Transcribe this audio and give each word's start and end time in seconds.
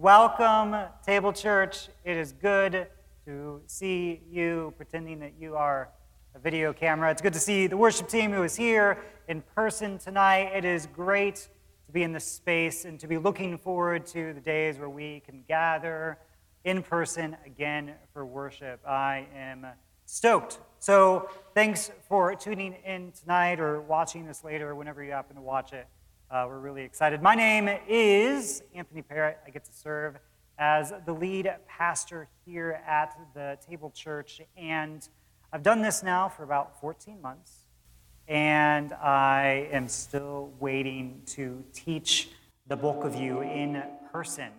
Welcome, 0.00 0.76
Table 1.06 1.32
Church. 1.32 1.88
It 2.04 2.16
is 2.16 2.32
good 2.32 2.88
to 3.24 3.62
see 3.66 4.20
you 4.28 4.74
pretending 4.76 5.20
that 5.20 5.34
you 5.38 5.54
are 5.54 5.88
a 6.34 6.38
video 6.40 6.72
camera. 6.72 7.12
It's 7.12 7.22
good 7.22 7.32
to 7.32 7.38
see 7.38 7.68
the 7.68 7.76
worship 7.76 8.08
team 8.08 8.32
who 8.32 8.42
is 8.42 8.56
here 8.56 8.98
in 9.28 9.40
person 9.54 9.98
tonight. 9.98 10.50
It 10.52 10.64
is 10.64 10.86
great 10.86 11.48
to 11.86 11.92
be 11.92 12.02
in 12.02 12.12
this 12.12 12.24
space 12.26 12.84
and 12.84 12.98
to 13.00 13.06
be 13.06 13.18
looking 13.18 13.56
forward 13.56 14.04
to 14.08 14.34
the 14.34 14.40
days 14.40 14.78
where 14.78 14.90
we 14.90 15.20
can 15.20 15.44
gather 15.46 16.18
in 16.64 16.82
person 16.82 17.36
again 17.46 17.92
for 18.12 18.26
worship. 18.26 18.80
I 18.86 19.28
am 19.34 19.64
stoked. 20.06 20.58
So, 20.80 21.30
thanks 21.54 21.92
for 22.08 22.34
tuning 22.34 22.74
in 22.84 23.12
tonight 23.12 23.60
or 23.60 23.80
watching 23.80 24.26
this 24.26 24.42
later, 24.42 24.74
whenever 24.74 25.04
you 25.04 25.12
happen 25.12 25.36
to 25.36 25.42
watch 25.42 25.72
it. 25.72 25.86
Uh, 26.34 26.46
we're 26.48 26.58
really 26.58 26.82
excited. 26.82 27.22
My 27.22 27.36
name 27.36 27.70
is 27.88 28.64
Anthony 28.74 29.02
Parrott. 29.02 29.38
I 29.46 29.50
get 29.50 29.64
to 29.66 29.72
serve 29.72 30.16
as 30.58 30.92
the 31.06 31.12
lead 31.12 31.48
pastor 31.68 32.26
here 32.44 32.82
at 32.88 33.16
the 33.34 33.56
Table 33.64 33.92
Church, 33.94 34.40
and 34.56 35.08
I've 35.52 35.62
done 35.62 35.80
this 35.80 36.02
now 36.02 36.28
for 36.28 36.42
about 36.42 36.80
14 36.80 37.22
months, 37.22 37.52
and 38.26 38.94
I 38.94 39.68
am 39.70 39.86
still 39.86 40.52
waiting 40.58 41.22
to 41.26 41.62
teach 41.72 42.30
the 42.66 42.74
bulk 42.74 43.04
of 43.04 43.14
you 43.14 43.42
in 43.42 43.84
person. 44.10 44.50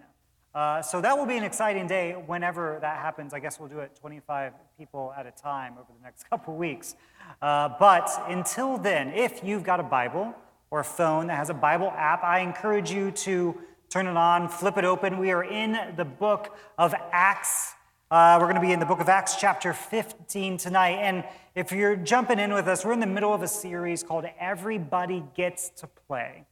Uh, 0.54 0.82
so 0.82 1.02
that 1.02 1.18
will 1.18 1.26
be 1.26 1.36
an 1.36 1.44
exciting 1.44 1.88
day 1.88 2.14
whenever 2.14 2.78
that 2.80 3.00
happens. 3.00 3.34
I 3.34 3.40
guess 3.40 3.60
we'll 3.60 3.68
do 3.68 3.80
it 3.80 3.94
25 4.00 4.54
people 4.78 5.14
at 5.18 5.26
a 5.26 5.32
time 5.32 5.74
over 5.74 5.92
the 5.94 6.04
next 6.06 6.24
couple 6.30 6.56
weeks. 6.56 6.96
Uh, 7.42 7.68
but 7.78 8.10
until 8.30 8.78
then, 8.78 9.10
if 9.10 9.44
you've 9.44 9.64
got 9.64 9.82
a 9.82 9.84
Bible, 9.84 10.34
or 10.72 10.84
phone 10.84 11.28
that 11.28 11.38
has 11.38 11.50
a 11.50 11.54
Bible 11.54 11.92
app, 11.96 12.24
I 12.24 12.40
encourage 12.40 12.92
you 12.92 13.12
to 13.12 13.56
turn 13.90 14.08
it 14.08 14.18
on, 14.18 14.50
flip 14.50 14.78
it 14.78 14.86
open. 14.86 15.18
We 15.18 15.32
are 15.32 15.44
in 15.44 15.78
the 15.96 16.06
book 16.06 16.58
of 16.78 16.94
Acts. 17.12 17.74
Uh, 18.12 18.38
we're 18.40 18.46
going 18.46 18.56
to 18.56 18.62
be 18.62 18.72
in 18.72 18.80
the 18.80 18.86
book 18.86 19.00
of 19.00 19.10
Acts, 19.10 19.36
chapter 19.36 19.74
15 19.74 20.58
tonight. 20.58 20.98
And 20.98 21.24
if 21.56 21.72
you're 21.72 21.96
jumping 21.96 22.40
in 22.40 22.54
with 22.54 22.68
us, 22.68 22.84
we're 22.86 22.94
in 22.94 23.00
the 23.00 23.08
middle 23.08 23.34
of 23.34 23.42
a 23.42 23.48
series 23.48 24.04
called 24.04 24.26
Everybody 24.40 25.24
Gets 25.36 25.70
to 25.78 25.88
Play. 25.88 26.46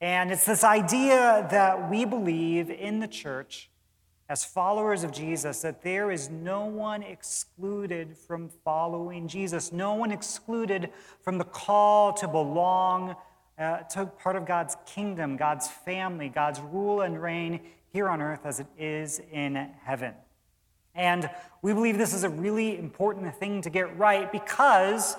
And 0.00 0.30
it's 0.30 0.44
this 0.44 0.62
idea 0.62 1.46
that 1.50 1.90
we 1.90 2.04
believe 2.04 2.70
in 2.70 3.00
the 3.00 3.08
church 3.08 3.70
as 4.28 4.44
followers 4.44 5.04
of 5.04 5.12
Jesus 5.12 5.62
that 5.62 5.82
there 5.82 6.10
is 6.10 6.28
no 6.30 6.64
one 6.66 7.02
excluded 7.02 8.16
from 8.16 8.48
following 8.64 9.28
Jesus, 9.28 9.72
no 9.72 9.94
one 9.94 10.10
excluded 10.10 10.90
from 11.22 11.38
the 11.38 11.44
call 11.44 12.12
to 12.14 12.26
belong 12.26 13.16
uh, 13.58 13.78
to 13.78 14.06
part 14.06 14.36
of 14.36 14.46
God's 14.46 14.76
kingdom, 14.86 15.36
God's 15.36 15.68
family, 15.68 16.28
God's 16.28 16.60
rule 16.60 17.00
and 17.00 17.20
reign 17.20 17.60
here 17.92 18.08
on 18.08 18.20
earth 18.20 18.44
as 18.44 18.60
it 18.60 18.66
is 18.78 19.20
in 19.32 19.54
heaven. 19.82 20.14
And 20.94 21.28
we 21.62 21.72
believe 21.72 21.98
this 21.98 22.14
is 22.14 22.24
a 22.24 22.28
really 22.28 22.78
important 22.78 23.34
thing 23.36 23.62
to 23.62 23.70
get 23.70 23.98
right 23.98 24.30
because 24.30 25.16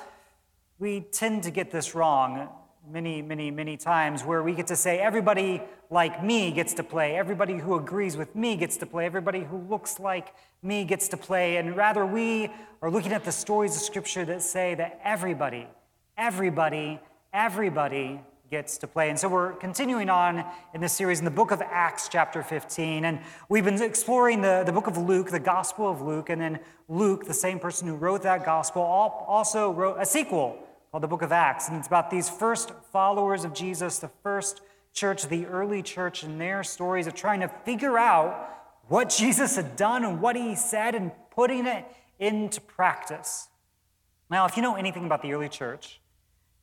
we 0.79 1.01
tend 1.01 1.43
to 1.43 1.51
get 1.51 1.71
this 1.71 1.95
wrong 1.95 2.49
many, 2.89 3.21
many, 3.21 3.51
many 3.51 3.77
times 3.77 4.23
where 4.23 4.41
we 4.41 4.53
get 4.53 4.67
to 4.67 4.75
say, 4.75 4.99
everybody 4.99 5.61
like 5.89 6.23
me 6.23 6.51
gets 6.51 6.73
to 6.75 6.83
play, 6.83 7.15
everybody 7.15 7.57
who 7.57 7.75
agrees 7.75 8.15
with 8.15 8.35
me 8.35 8.55
gets 8.55 8.77
to 8.77 8.85
play, 8.85 9.05
everybody 9.05 9.41
who 9.41 9.57
looks 9.69 9.99
like 9.99 10.33
me 10.63 10.83
gets 10.83 11.07
to 11.09 11.17
play. 11.17 11.57
And 11.57 11.75
rather, 11.75 12.05
we 12.05 12.49
are 12.81 12.89
looking 12.89 13.13
at 13.13 13.23
the 13.23 13.31
stories 13.31 13.75
of 13.75 13.81
Scripture 13.81 14.25
that 14.25 14.41
say 14.41 14.75
that 14.75 14.99
everybody, 15.03 15.67
everybody 16.17 16.99
everybody 17.37 18.19
gets 18.49 18.79
to 18.79 18.87
play. 18.87 19.11
And 19.11 19.19
so 19.19 19.29
we're 19.29 19.53
continuing 19.53 20.09
on 20.09 20.43
in 20.73 20.81
this 20.81 20.93
series 20.93 21.19
in 21.19 21.25
the 21.25 21.29
book 21.29 21.51
of 21.51 21.61
Acts, 21.61 22.09
chapter 22.09 22.41
15. 22.41 23.05
And 23.05 23.19
we've 23.47 23.63
been 23.63 23.79
exploring 23.79 24.41
the, 24.41 24.63
the 24.65 24.71
book 24.71 24.87
of 24.87 24.97
Luke, 24.97 25.29
the 25.29 25.39
Gospel 25.39 25.87
of 25.87 26.01
Luke. 26.01 26.31
And 26.31 26.41
then 26.41 26.59
Luke, 26.87 27.25
the 27.25 27.35
same 27.35 27.59
person 27.59 27.87
who 27.87 27.93
wrote 27.93 28.23
that 28.23 28.43
gospel, 28.43 28.81
also 28.81 29.69
wrote 29.69 29.97
a 29.99 30.05
sequel 30.05 30.57
called 30.89 31.03
the 31.03 31.07
book 31.07 31.21
of 31.21 31.31
Acts. 31.31 31.67
And 31.67 31.77
it's 31.77 31.85
about 31.85 32.09
these 32.09 32.27
first 32.27 32.71
followers 32.91 33.43
of 33.43 33.53
Jesus, 33.53 33.99
the 33.99 34.09
first 34.23 34.61
church, 34.93 35.27
the 35.27 35.45
early 35.45 35.83
church, 35.83 36.23
and 36.23 36.41
their 36.41 36.63
stories 36.63 37.05
of 37.05 37.13
trying 37.13 37.41
to 37.41 37.49
figure 37.65 37.99
out 37.99 38.49
what 38.87 39.09
Jesus 39.09 39.57
had 39.57 39.75
done 39.75 40.03
and 40.03 40.19
what 40.21 40.35
he 40.35 40.55
said 40.55 40.95
and 40.95 41.11
putting 41.29 41.67
it 41.67 41.85
into 42.17 42.59
practice. 42.61 43.47
Now, 44.27 44.47
if 44.47 44.57
you 44.57 44.63
know 44.63 44.75
anything 44.75 45.05
about 45.05 45.21
the 45.21 45.33
early 45.33 45.49
church, 45.49 46.01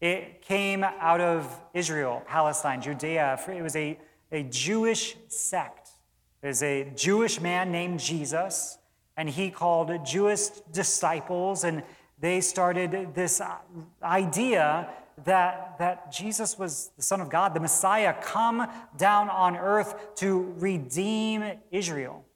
it 0.05 0.43
came 0.43 0.85
out 0.85 1.23
of 1.23 1.63
Israel, 1.73 2.23
Palestine, 2.27 2.83
Judea. 2.83 3.41
It 3.49 3.63
was 3.63 3.75
a, 3.75 3.99
a 4.31 4.43
Jewish 4.43 5.17
sect. 5.29 5.89
There's 6.43 6.63
a 6.63 6.93
Jewish 6.95 7.41
man 7.41 7.73
named 7.73 8.01
Jesus, 8.01 8.77
and 9.17 9.31
he 9.31 9.51
called 9.51 9.91
Jewish 10.05 10.49
disciples, 10.71 11.65
and 11.65 11.83
they 12.21 12.43
started 12.43 13.15
this 13.15 13.41
uh, 13.41 13.57
idea 14.03 14.91
that, 15.25 15.79
that 15.79 16.13
Jesus 16.13 16.59
was 16.59 16.91
the 16.99 17.03
Son 17.03 17.23
of 17.23 17.31
God, 17.31 17.55
the 17.55 17.61
Messiah, 17.61 18.15
come 18.21 18.69
down 18.99 19.31
on 19.31 19.57
earth 19.57 20.15
to 20.17 20.55
redeem 20.59 21.51
Israel. 21.71 22.27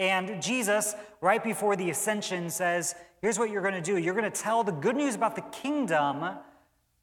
And 0.00 0.42
Jesus, 0.42 0.96
right 1.20 1.44
before 1.44 1.76
the 1.76 1.90
ascension, 1.90 2.50
says, 2.50 2.96
Here's 3.20 3.38
what 3.38 3.50
you're 3.50 3.62
going 3.62 3.74
to 3.74 3.80
do. 3.80 3.98
You're 3.98 4.14
going 4.14 4.28
to 4.28 4.42
tell 4.42 4.64
the 4.64 4.72
good 4.72 4.96
news 4.96 5.14
about 5.14 5.36
the 5.36 5.42
kingdom 5.42 6.38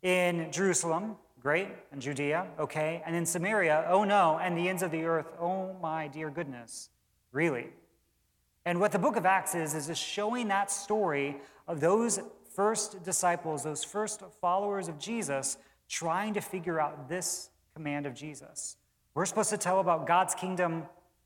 in 0.01 0.51
Jerusalem, 0.51 1.15
great, 1.39 1.69
and 1.91 2.01
Judea, 2.01 2.47
okay, 2.59 3.01
and 3.05 3.15
in 3.15 3.25
Samaria, 3.25 3.85
oh 3.89 4.03
no, 4.03 4.39
and 4.41 4.57
the 4.57 4.69
ends 4.69 4.83
of 4.83 4.91
the 4.91 5.03
earth, 5.03 5.27
oh 5.39 5.75
my 5.81 6.07
dear 6.07 6.29
goodness, 6.29 6.89
really. 7.31 7.67
And 8.65 8.79
what 8.79 8.91
the 8.91 8.99
book 8.99 9.15
of 9.15 9.25
Acts 9.25 9.55
is, 9.55 9.73
is 9.73 9.87
just 9.87 10.03
showing 10.03 10.47
that 10.49 10.69
story 10.69 11.37
of 11.67 11.79
those 11.79 12.19
first 12.53 13.03
disciples, 13.03 13.63
those 13.63 13.83
first 13.83 14.21
followers 14.41 14.87
of 14.87 14.99
Jesus, 14.99 15.57
trying 15.87 16.33
to 16.33 16.41
figure 16.41 16.79
out 16.79 17.09
this 17.09 17.49
command 17.73 18.05
of 18.05 18.13
Jesus. 18.13 18.75
We're 19.15 19.25
supposed 19.25 19.49
to 19.49 19.57
tell 19.57 19.79
about 19.79 20.05
God's 20.07 20.35
kingdom, 20.35 20.83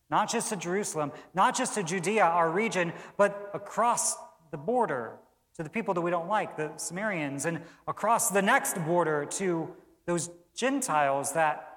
not 0.10 0.30
just 0.30 0.50
to 0.50 0.56
Jerusalem, 0.56 1.12
not 1.34 1.56
just 1.56 1.74
to 1.76 1.84
Judea, 1.84 2.24
our 2.24 2.50
region, 2.50 2.94
but 3.18 3.50
across 3.54 4.16
the 4.52 4.58
border 4.58 5.18
to 5.56 5.64
the 5.64 5.70
people 5.70 5.94
that 5.94 6.02
we 6.02 6.12
don't 6.12 6.28
like, 6.28 6.58
the 6.58 6.72
Samaritans, 6.78 7.46
and 7.46 7.62
across 7.88 8.30
the 8.30 8.42
next 8.42 8.78
border 8.86 9.26
to 9.26 9.70
those 10.06 10.30
Gentiles 10.56 11.34
that 11.34 11.70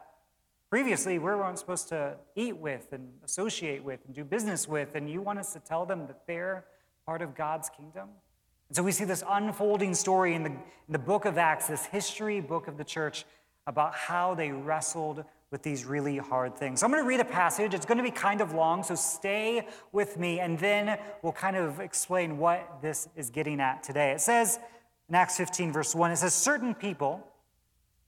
previously 0.70 1.18
we 1.18 1.24
weren't 1.26 1.58
supposed 1.58 1.88
to 1.88 2.16
eat 2.34 2.56
with 2.56 2.92
and 2.92 3.08
associate 3.24 3.84
with 3.84 4.00
and 4.06 4.14
do 4.14 4.24
business 4.24 4.66
with, 4.66 4.94
and 4.94 5.08
you 5.08 5.20
want 5.20 5.38
us 5.38 5.52
to 5.52 5.60
tell 5.60 5.86
them 5.86 6.06
that 6.06 6.26
they're 6.26 6.64
part 7.04 7.22
of 7.22 7.34
God's 7.34 7.70
kingdom? 7.70 8.08
And 8.68 8.76
so 8.76 8.82
we 8.82 8.92
see 8.92 9.04
this 9.04 9.22
unfolding 9.28 9.94
story 9.94 10.34
in 10.34 10.42
the, 10.42 10.50
in 10.50 10.62
the 10.90 10.98
book 10.98 11.24
of 11.24 11.38
Acts, 11.38 11.68
this 11.68 11.86
history 11.86 12.40
book 12.40 12.66
of 12.66 12.76
the 12.78 12.84
church, 12.84 13.24
about 13.66 13.94
how 13.94 14.34
they 14.34 14.50
wrestled 14.50 15.24
with 15.50 15.62
these 15.62 15.84
really 15.84 16.18
hard 16.18 16.56
things. 16.56 16.80
So 16.80 16.86
I'm 16.86 16.92
going 16.92 17.02
to 17.02 17.08
read 17.08 17.20
a 17.20 17.24
passage. 17.24 17.72
It's 17.72 17.86
going 17.86 17.98
to 17.98 18.04
be 18.04 18.10
kind 18.10 18.40
of 18.40 18.52
long, 18.52 18.82
so 18.82 18.94
stay 18.94 19.66
with 19.92 20.18
me, 20.18 20.40
and 20.40 20.58
then 20.58 20.98
we'll 21.22 21.32
kind 21.32 21.56
of 21.56 21.78
explain 21.80 22.38
what 22.38 22.80
this 22.82 23.08
is 23.16 23.30
getting 23.30 23.60
at 23.60 23.82
today. 23.82 24.10
It 24.10 24.20
says 24.20 24.58
in 25.08 25.14
Acts 25.14 25.36
15, 25.36 25.72
verse 25.72 25.94
1, 25.94 26.10
it 26.10 26.16
says, 26.16 26.34
Certain 26.34 26.74
people 26.74 27.24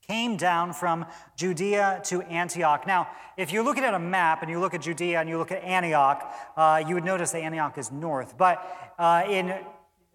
came 0.09 0.37
down 0.37 0.73
from 0.73 1.05
Judea 1.37 2.01
to 2.05 2.23
Antioch. 2.23 2.87
Now, 2.87 3.09
if 3.37 3.53
you're 3.53 3.63
looking 3.63 3.85
at 3.85 3.95
a 3.95 3.99
map 3.99 4.43
and 4.43 4.51
you 4.51 4.59
look 4.59 4.75
at 4.75 4.81
Judea 4.81 5.21
and 5.21 5.29
you 5.29 5.39
look 5.39 5.53
at 5.53 5.63
Antioch, 5.63 6.35
uh, 6.57 6.83
you 6.87 6.95
would 6.95 7.05
notice 7.05 7.31
that 7.33 7.43
Antioch 7.43 7.77
is 7.77 7.93
north. 7.93 8.37
But 8.37 8.95
uh, 8.99 9.25
in 9.29 9.55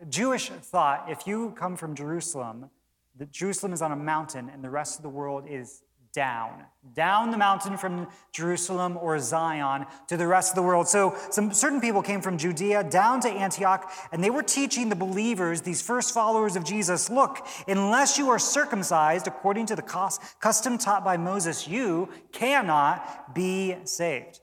Jewish 0.09 0.49
thought, 0.49 1.05
if 1.09 1.27
you 1.27 1.51
come 1.51 1.77
from 1.77 1.95
Jerusalem, 1.95 2.69
Jerusalem 3.31 3.71
is 3.71 3.81
on 3.81 3.91
a 3.91 3.95
mountain 3.95 4.49
and 4.49 4.63
the 4.63 4.69
rest 4.71 4.97
of 4.97 5.03
the 5.03 5.09
world 5.09 5.45
is 5.47 5.83
down, 6.13 6.63
down 6.93 7.31
the 7.31 7.37
mountain 7.37 7.75
from 7.75 8.07
Jerusalem 8.31 8.97
or 9.01 9.17
Zion 9.17 9.87
to 10.07 10.15
the 10.15 10.27
rest 10.27 10.51
of 10.51 10.55
the 10.55 10.61
world. 10.61 10.87
So, 10.87 11.17
some 11.31 11.51
certain 11.51 11.81
people 11.81 12.03
came 12.03 12.21
from 12.21 12.37
Judea 12.37 12.83
down 12.83 13.19
to 13.21 13.29
Antioch, 13.29 13.91
and 14.11 14.23
they 14.23 14.29
were 14.29 14.43
teaching 14.43 14.89
the 14.89 14.95
believers, 14.95 15.61
these 15.61 15.81
first 15.81 16.13
followers 16.13 16.55
of 16.55 16.63
Jesus, 16.63 17.09
look, 17.09 17.45
unless 17.67 18.19
you 18.19 18.29
are 18.29 18.39
circumcised 18.39 19.25
according 19.25 19.65
to 19.67 19.75
the 19.75 19.81
custom 20.39 20.77
taught 20.77 21.03
by 21.03 21.17
Moses, 21.17 21.67
you 21.67 22.09
cannot 22.31 23.33
be 23.33 23.75
saved. 23.85 24.39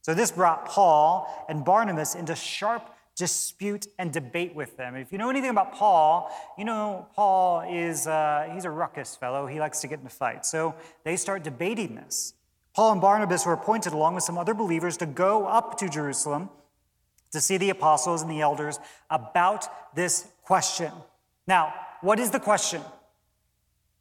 So, 0.00 0.14
this 0.14 0.30
brought 0.30 0.64
Paul 0.64 1.46
and 1.48 1.62
Barnabas 1.62 2.14
into 2.14 2.34
sharp 2.34 2.90
dispute 3.20 3.86
and 3.98 4.10
debate 4.10 4.54
with 4.54 4.78
them. 4.78 4.96
If 4.96 5.12
you 5.12 5.18
know 5.18 5.28
anything 5.28 5.50
about 5.50 5.74
Paul, 5.74 6.34
you 6.56 6.64
know 6.64 7.06
Paul 7.14 7.60
is 7.70 8.06
uh, 8.06 8.48
he's 8.54 8.64
a 8.64 8.70
ruckus 8.70 9.14
fellow. 9.14 9.46
He 9.46 9.60
likes 9.60 9.82
to 9.82 9.88
get 9.88 10.00
in 10.00 10.06
a 10.06 10.08
fight. 10.08 10.46
So 10.46 10.74
they 11.04 11.16
start 11.16 11.44
debating 11.44 11.96
this. 11.96 12.32
Paul 12.74 12.92
and 12.92 13.00
Barnabas 13.00 13.44
were 13.44 13.52
appointed 13.52 13.92
along 13.92 14.14
with 14.14 14.24
some 14.24 14.38
other 14.38 14.54
believers 14.54 14.96
to 14.96 15.06
go 15.06 15.46
up 15.46 15.76
to 15.80 15.88
Jerusalem 15.90 16.48
to 17.32 17.42
see 17.42 17.58
the 17.58 17.68
apostles 17.68 18.22
and 18.22 18.30
the 18.30 18.40
elders 18.40 18.80
about 19.10 19.66
this 19.94 20.26
question. 20.42 20.90
Now, 21.46 21.74
what 22.00 22.18
is 22.18 22.30
the 22.30 22.40
question? 22.40 22.80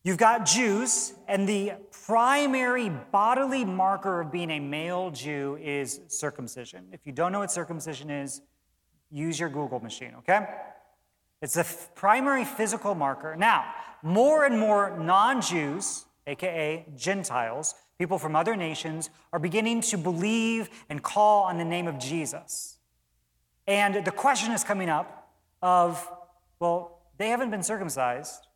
You've 0.02 0.18
got 0.18 0.46
Jews, 0.46 1.14
and 1.28 1.48
the 1.48 1.74
primary 2.06 2.90
bodily 3.12 3.66
marker 3.66 4.22
of 4.22 4.32
being 4.32 4.50
a 4.50 4.60
male 4.62 5.12
Jew 5.12 5.60
is 5.62 6.00
circumcision. 6.08 6.88
If 6.94 7.02
you 7.04 7.12
don't 7.12 7.34
know 7.34 7.40
what 7.40 7.52
circumcision 7.52 8.10
is, 8.10 8.42
use 9.12 9.40
your 9.40 9.50
Google 9.50 9.80
machine, 9.80 10.14
okay? 10.20 10.48
It's 11.42 11.54
the 11.54 11.62
f- 11.62 11.90
primary 11.96 12.46
physical 12.46 12.96
marker. 12.96 13.36
Now, 13.36 13.66
more 14.04 14.46
and 14.46 14.60
more 14.60 14.98
non 14.98 15.42
Jews, 15.42 16.06
aka 16.28 16.86
Gentiles, 16.96 17.76
people 17.98 18.18
from 18.18 18.36
other 18.36 18.56
nations, 18.56 19.10
are 19.32 19.40
beginning 19.40 19.82
to 19.82 19.98
believe 19.98 20.70
and 20.90 21.02
call 21.02 21.44
on 21.44 21.58
the 21.58 21.66
name 21.66 21.88
of 21.88 21.98
Jesus. 21.98 22.78
And 23.68 24.04
the 24.04 24.12
question 24.12 24.52
is 24.52 24.64
coming 24.64 24.90
up 24.90 25.32
of, 25.62 26.10
well, 26.60 27.02
they 27.18 27.30
haven't 27.30 27.52
been 27.52 27.64
circumcised. 27.64 28.48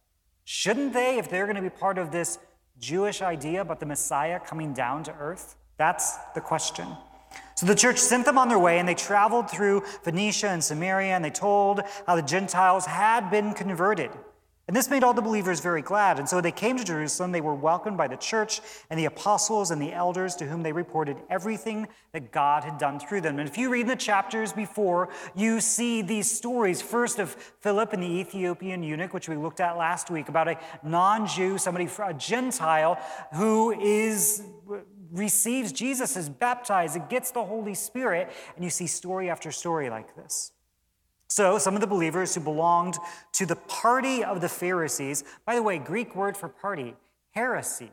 Shouldn't 0.46 0.94
they, 0.94 1.18
if 1.18 1.30
they're 1.30 1.46
going 1.46 1.56
to 1.56 1.62
be 1.62 1.70
part 1.70 1.98
of 1.98 2.12
this 2.12 2.40
Jewish 2.80 3.22
idea 3.22 3.62
about 3.62 3.80
the 3.80 3.86
Messiah 3.86 4.40
coming 4.40 4.74
down 4.74 5.04
to 5.04 5.14
earth? 5.14 5.56
That's 5.78 6.18
the 6.36 6.42
question. 6.42 6.88
So 7.56 7.66
the 7.66 7.76
church 7.76 7.98
sent 7.98 8.26
them 8.26 8.38
on 8.38 8.50
their 8.50 8.60
way, 8.60 8.80
and 8.80 8.88
they 8.88 8.96
traveled 8.96 9.50
through 9.50 9.82
Phoenicia 10.04 10.50
and 10.50 10.64
Samaria, 10.64 11.16
and 11.16 11.24
they 11.24 11.30
told 11.30 11.82
how 12.08 12.16
the 12.16 12.22
Gentiles 12.22 12.86
had 12.86 13.30
been 13.30 13.54
converted. 13.54 14.12
And 14.66 14.78
this 14.78 14.90
made 14.90 15.04
all 15.04 15.14
the 15.14 15.22
believers 15.22 15.60
very 15.60 15.82
glad. 15.82 16.20
And 16.20 16.30
so 16.30 16.40
they 16.40 16.52
came 16.52 16.78
to 16.78 16.86
Jerusalem. 16.86 17.34
They 17.34 17.42
were 17.42 17.54
welcomed 17.54 17.98
by 17.98 18.08
the 18.08 18.16
church 18.16 18.62
and 18.90 18.98
the 18.98 19.06
apostles 19.06 19.72
and 19.72 19.82
the 19.82 19.92
elders 19.92 20.36
to 20.38 20.46
whom 20.46 20.64
they 20.64 20.72
reported 20.72 21.18
everything 21.30 21.90
that 22.14 22.32
God 22.32 22.64
had 22.64 22.78
done 22.78 22.98
through 22.98 23.22
them. 23.22 23.40
And 23.40 23.50
if 23.50 23.58
you 23.58 23.70
read 23.70 23.90
the 23.90 23.98
chapters 23.98 24.54
before, 24.54 25.10
you 25.36 25.60
see 25.60 26.02
these 26.02 26.32
stories 26.32 26.82
first 26.82 27.20
of 27.20 27.32
Philip 27.60 27.92
and 27.92 28.02
the 28.02 28.08
Ethiopian 28.08 28.84
eunuch, 28.84 29.14
which 29.14 29.28
we 29.28 29.36
looked 29.36 29.60
at 29.60 29.78
last 29.78 30.10
week, 30.10 30.30
about 30.30 30.48
a 30.48 30.58
non 30.82 31.28
Jew, 31.28 31.58
somebody, 31.58 31.90
a 32.02 32.14
Gentile, 32.14 32.98
who 33.34 33.72
is 33.72 34.44
receives 35.14 35.72
Jesus, 35.72 36.18
is 36.18 36.28
baptized, 36.28 36.96
and 36.96 37.08
gets 37.08 37.32
the 37.32 37.46
Holy 37.46 37.76
Spirit. 37.76 38.32
And 38.56 38.64
you 38.64 38.70
see 38.70 38.88
story 38.88 39.30
after 39.30 39.52
story 39.52 39.90
like 39.90 40.16
this. 40.16 40.52
So, 41.28 41.58
some 41.58 41.76
of 41.76 41.82
the 41.82 41.88
believers 41.88 42.36
who 42.36 42.42
belonged 42.42 42.98
to 43.34 43.46
the 43.46 43.56
party 43.56 44.24
of 44.24 44.42
the 44.42 44.50
Pharisees, 44.50 45.24
by 45.46 45.56
the 45.56 45.64
way, 45.64 45.80
Greek 45.80 46.16
word 46.16 46.36
for 46.36 46.48
party, 46.50 46.96
heresy, 47.32 47.92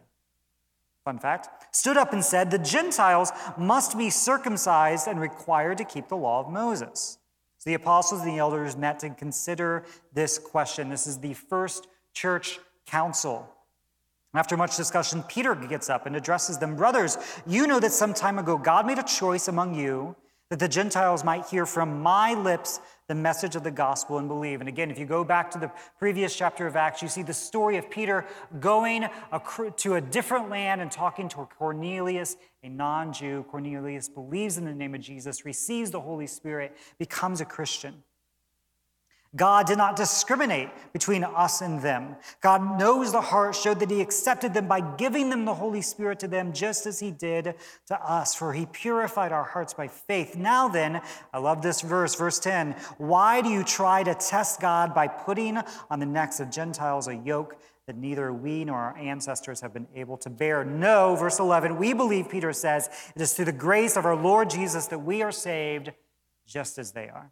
fun 1.05 1.19
fact, 1.19 1.75
stood 1.75 1.97
up 1.97 2.13
and 2.13 2.25
said, 2.25 2.51
The 2.51 2.59
Gentiles 2.59 3.33
must 3.57 3.97
be 3.97 4.11
circumcised 4.11 5.09
and 5.09 5.21
required 5.21 5.79
to 5.79 5.85
keep 5.85 6.09
the 6.09 6.17
law 6.17 6.41
of 6.41 6.53
Moses. 6.53 7.19
So 7.59 7.69
the 7.69 7.75
apostles 7.75 8.23
and 8.23 8.31
the 8.31 8.39
elders 8.39 8.77
met 8.77 8.99
to 9.01 9.11
consider 9.11 9.85
this 10.15 10.39
question. 10.39 10.89
This 10.89 11.07
is 11.07 11.19
the 11.19 11.35
first 11.35 11.89
church 12.13 12.59
council. 12.87 13.49
After 14.33 14.57
much 14.57 14.77
discussion, 14.77 15.25
Peter 15.25 15.55
gets 15.55 15.91
up 15.91 16.07
and 16.07 16.15
addresses 16.15 16.59
them 16.59 16.77
Brothers, 16.77 17.19
you 17.47 17.67
know 17.67 17.81
that 17.81 17.93
some 17.93 18.15
time 18.15 18.39
ago 18.39 18.57
God 18.57 18.87
made 18.87 18.99
a 18.99 19.03
choice 19.03 19.49
among 19.49 19.75
you 19.75 20.15
that 20.51 20.59
the 20.59 20.69
Gentiles 20.69 21.23
might 21.23 21.47
hear 21.47 21.65
from 21.65 22.03
my 22.03 22.35
lips 22.35 22.81
the 23.07 23.15
message 23.15 23.55
of 23.55 23.63
the 23.63 23.71
gospel 23.71 24.19
and 24.19 24.27
believe. 24.27 24.61
And 24.61 24.69
again, 24.69 24.91
if 24.91 24.99
you 24.99 25.07
go 25.07 25.23
back 25.23 25.51
to 25.53 25.59
the 25.59 25.71
previous 25.99 26.35
chapter 26.35 26.67
of 26.67 26.75
Acts, 26.75 27.03
you 27.03 27.09
see 27.09 27.23
the 27.23 27.33
story 27.33 27.77
of 27.77 27.89
Peter 27.89 28.27
going 28.59 29.09
to 29.79 29.95
a 29.95 30.01
different 30.01 30.51
land 30.51 30.81
and 30.81 30.91
talking 30.91 31.29
to 31.31 31.49
Cornelius, 31.57 32.37
a 32.65 32.69
non 32.69 33.13
Jew. 33.13 33.45
Cornelius 33.49 34.09
believes 34.09 34.59
in 34.59 34.65
the 34.65 34.75
name 34.75 34.95
of 34.95 35.01
Jesus, 35.01 35.45
receives 35.45 35.93
the 35.93 36.01
Holy 36.01 36.27
Spirit, 36.27 36.77
becomes 36.99 37.41
a 37.41 37.45
Christian. 37.45 38.03
God 39.37 39.69
did 39.69 39.79
not 39.79 39.95
discriminate 39.95 40.71
between 40.93 41.23
us 41.23 41.61
and 41.61 41.81
them. 41.81 42.17
God 42.41 42.81
knows 42.81 43.13
the 43.13 43.21
heart, 43.21 43.55
showed 43.55 43.79
that 43.79 43.91
He 43.91 44.01
accepted 44.01 44.55
them 44.55 44.67
by 44.67 44.81
giving 44.81 45.31
them 45.31 45.45
the 45.45 45.55
Holy 45.55 45.83
Spirit 45.83 46.19
to 46.21 46.29
them, 46.29 46.53
just 46.53 46.85
as 46.85 46.99
He 46.99 47.13
did 47.13 47.55
to 47.87 48.03
us, 48.03 48.35
for 48.35 48.53
He 48.53 48.67
purified 48.67 49.31
our 49.31 49.45
hearts 49.45 49.73
by 49.73 49.87
faith. 49.87 50.35
Now 50.35 50.67
then, 50.67 51.01
I 51.33 51.39
love 51.39 51.63
this 51.63 51.81
verse, 51.81 52.17
verse 52.17 52.41
10. 52.41 52.75
Why 52.99 53.41
do 53.41 53.51
you 53.51 53.63
try 53.63 54.03
to 54.03 54.15
test 54.15 54.61
God 54.61 54.95
by 54.95 55.07
putting 55.07 55.59
on 55.91 56.01
the 56.01 56.07
necks 56.07 56.41
of 56.41 56.51
Gentiles 56.51 57.07
a 57.07 57.15
yoke 57.15 57.57
that 57.87 57.97
neither 57.97 58.33
we 58.33 58.65
nor 58.65 58.79
our 58.79 58.97
ancestors 58.97 59.61
have 59.61 59.73
been 59.73 59.87
able 59.95 60.17
to 60.19 60.31
bear? 60.31 60.65
No, 60.65 61.15
verse 61.15 61.39
11, 61.39 61.77
we 61.77 61.93
believe, 61.93 62.29
Peter 62.29 62.53
says, 62.53 62.89
it 63.15 63.23
is 63.23 63.33
through 63.33 63.45
the 63.45 63.53
grace 63.53 63.97
of 63.97 64.05
our 64.05 64.17
Lord 64.17 64.51
Jesus 64.51 64.87
that 64.87 64.99
we 64.99 65.23
are 65.23 65.31
saved 65.31 65.93
just 66.49 66.79
as 66.79 66.91
they 66.91 67.09
are. 67.09 67.31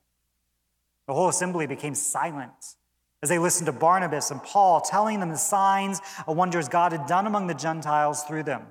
The 1.08 1.14
whole 1.14 1.30
assembly 1.30 1.66
became 1.66 1.94
silent 1.94 2.76
as 3.22 3.30
they 3.30 3.38
listened 3.38 3.66
to 3.66 3.72
Barnabas 3.72 4.30
and 4.30 4.42
Paul 4.42 4.80
telling 4.82 5.20
them 5.20 5.30
the 5.30 5.38
signs 5.38 6.00
and 6.26 6.36
wonders 6.36 6.68
God 6.68 6.92
had 6.92 7.06
done 7.06 7.26
among 7.26 7.46
the 7.46 7.54
Gentiles 7.54 8.22
through 8.22 8.44
them. 8.44 8.66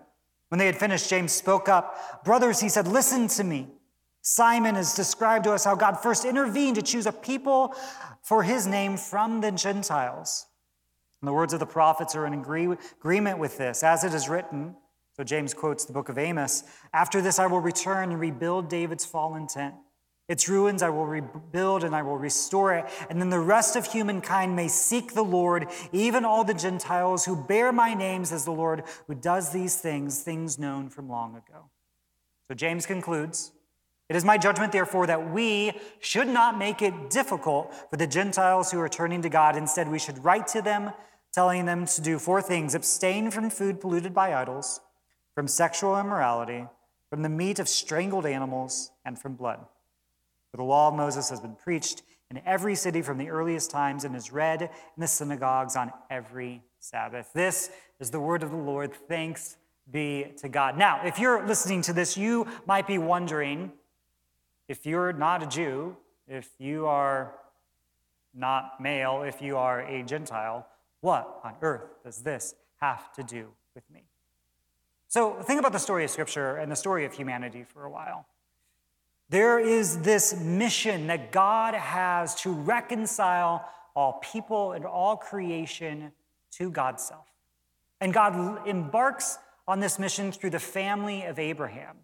When 0.50 0.60
they 0.60 0.68
had 0.68 0.78
finished, 0.78 1.10
James 1.10 1.34
spoke 1.34 1.68
up. 1.68 2.24
Brothers, 2.24 2.60
he 2.60 2.70
said, 2.70 2.88
listen 2.88 3.28
to 3.30 3.44
me. 3.44 3.68
Simon 4.22 4.76
has 4.76 4.94
described 4.94 5.46
to 5.46 5.52
us 5.52 5.66
how 5.66 5.76
God 5.76 6.00
first 6.02 6.26
intervened 6.26 6.76
to 6.76 6.82
choose 6.82 7.08
a 7.08 7.12
people 7.12 7.76
for 8.22 8.44
his 8.44 8.68
name 8.68 8.98
from 8.98 9.42
the 9.42 9.52
Gentiles. 9.52 10.46
And 11.22 11.28
the 11.28 11.34
words 11.34 11.54
of 11.54 11.60
the 11.60 11.66
prophets 11.66 12.16
are 12.16 12.28
in 12.28 12.34
agree- 12.34 12.78
agreement 13.00 13.40
with 13.40 13.58
this, 13.58 13.84
as 13.84 14.04
it 14.04 14.14
is 14.14 14.30
written. 14.30 14.76
So 15.14 15.24
James 15.24 15.56
quotes 15.56 15.86
the 15.86 15.94
book 15.94 16.08
of 16.08 16.20
Amos 16.20 16.64
After 16.94 17.20
this, 17.20 17.40
I 17.40 17.48
will 17.48 17.62
return 17.62 18.12
and 18.12 18.20
rebuild 18.20 18.70
David's 18.70 19.06
fallen 19.06 19.48
tent 19.48 19.74
its 20.28 20.50
ruins 20.50 20.84
I 20.84 20.90
will 20.90 21.06
rebuild 21.06 21.84
and 21.84 21.96
I 21.96 22.02
will 22.02 22.18
restore 22.18 22.74
it. 22.74 22.86
And 23.10 23.22
then 23.22 23.30
the 23.30 23.40
rest 23.40 23.76
of 23.76 23.86
humankind 23.86 24.56
may 24.56 24.68
seek 24.68 25.14
the 25.14 25.24
Lord, 25.24 25.68
even 25.94 26.26
all 26.26 26.44
the 26.44 26.54
Gentiles 26.54 27.26
who 27.26 27.36
bear 27.36 27.72
my 27.72 27.94
name, 27.94 28.26
says 28.26 28.44
the 28.44 28.52
Lord, 28.52 28.84
who 29.08 29.16
does 29.16 29.54
these 29.54 29.78
things, 29.78 30.22
things 30.22 30.60
known 30.60 30.90
from 30.90 31.10
long 31.10 31.36
ago. 31.36 31.70
So 32.48 32.54
James 32.54 32.86
concludes 32.86 33.54
It 34.10 34.18
is 34.18 34.26
my 34.26 34.38
judgment, 34.38 34.74
therefore, 34.74 35.08
that 35.08 35.32
we 35.32 35.72
should 36.00 36.28
not 36.28 36.58
make 36.58 36.82
it 36.82 37.10
difficult 37.10 37.74
for 37.90 37.96
the 37.96 38.08
Gentiles 38.08 38.72
who 38.72 38.80
are 38.82 38.90
turning 38.90 39.22
to 39.22 39.30
God. 39.30 39.56
Instead, 39.56 39.90
we 39.90 40.00
should 40.00 40.24
write 40.26 40.48
to 40.48 40.62
them, 40.62 40.92
telling 41.34 41.66
them 41.66 41.86
to 41.86 42.02
do 42.02 42.20
four 42.20 42.42
things 42.42 42.76
abstain 42.76 43.32
from 43.32 43.50
food 43.50 43.80
polluted 43.80 44.14
by 44.14 44.34
idols, 44.34 44.82
from 45.36 45.48
sexual 45.48 45.98
immorality, 45.98 46.66
from 47.10 47.22
the 47.22 47.30
meat 47.30 47.60
of 47.60 47.70
strangled 47.70 48.26
animals, 48.26 48.92
and 49.06 49.18
from 49.18 49.36
blood. 49.36 49.66
For 50.58 50.64
the 50.64 50.70
law 50.70 50.88
of 50.88 50.96
Moses 50.96 51.30
has 51.30 51.40
been 51.40 51.54
preached 51.54 52.02
in 52.32 52.42
every 52.44 52.74
city 52.74 53.04
from 53.04 53.20
the 53.20 53.30
earliest 53.30 53.70
times 53.70 54.06
and 54.06 54.16
is 54.16 54.32
read 54.32 54.64
in 54.64 54.70
the 54.98 55.08
synagogues 55.08 55.76
on 55.76 55.92
every 56.10 56.64
Sabbath. 56.80 57.30
This 57.32 57.70
is 58.00 58.10
the 58.10 58.20
word 58.20 58.42
of 58.42 58.50
the 58.50 58.58
Lord. 58.58 58.92
Thanks 59.08 59.58
be 59.92 60.34
to 60.40 60.50
God. 60.50 60.76
Now, 60.76 61.06
if 61.06 61.20
you're 61.20 61.46
listening 61.46 61.84
to 61.84 61.94
this, 61.94 62.18
you 62.18 62.48
might 62.66 62.88
be 62.88 62.98
wondering 62.98 63.72
if 64.68 64.88
you're 64.88 65.14
not 65.14 65.44
a 65.44 65.46
Jew, 65.46 65.96
if 66.28 66.50
you 66.58 66.88
are 66.88 67.36
not 68.34 68.82
male, 68.82 69.22
if 69.22 69.44
you 69.44 69.58
are 69.58 69.82
a 69.82 70.02
Gentile, 70.02 70.66
what 71.02 71.40
on 71.44 71.54
earth 71.62 72.04
does 72.04 72.24
this 72.24 72.56
have 72.82 73.14
to 73.14 73.22
do 73.22 73.50
with 73.76 73.88
me? 73.92 74.06
So, 75.08 75.34
think 75.44 75.60
about 75.60 75.72
the 75.72 75.78
story 75.78 76.04
of 76.04 76.10
Scripture 76.10 76.56
and 76.56 76.72
the 76.72 76.76
story 76.76 77.06
of 77.06 77.14
humanity 77.14 77.64
for 77.64 77.86
a 77.86 77.92
while. 77.92 78.26
There 79.30 79.60
is 79.60 80.00
this 80.00 80.40
mission 80.40 81.08
that 81.08 81.32
God 81.32 81.74
has 81.74 82.36
to 82.42 82.52
reconcile 82.52 83.68
all 83.96 84.20
people 84.24 84.72
and 84.72 84.86
all 84.86 85.18
creation 85.18 86.12
to 86.52 86.72
God's 86.72 87.04
self. 87.04 87.26
And 88.00 88.14
God 88.14 88.68
embarks 88.68 89.38
on 89.68 89.80
this 89.80 90.00
mission 90.00 90.32
through 90.32 90.52
the 90.52 90.60
family 90.60 91.24
of 91.24 91.40
Abraham. 91.40 91.98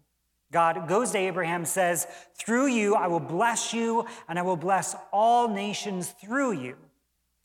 God 0.52 0.86
goes 0.86 1.12
to 1.12 1.18
Abraham, 1.18 1.64
says, 1.64 2.06
Through 2.38 2.66
you 2.66 2.94
I 2.94 3.06
will 3.06 3.20
bless 3.20 3.72
you, 3.72 4.06
and 4.28 4.38
I 4.38 4.42
will 4.42 4.56
bless 4.56 4.94
all 5.12 5.48
nations 5.48 6.10
through 6.10 6.52
you. 6.52 6.76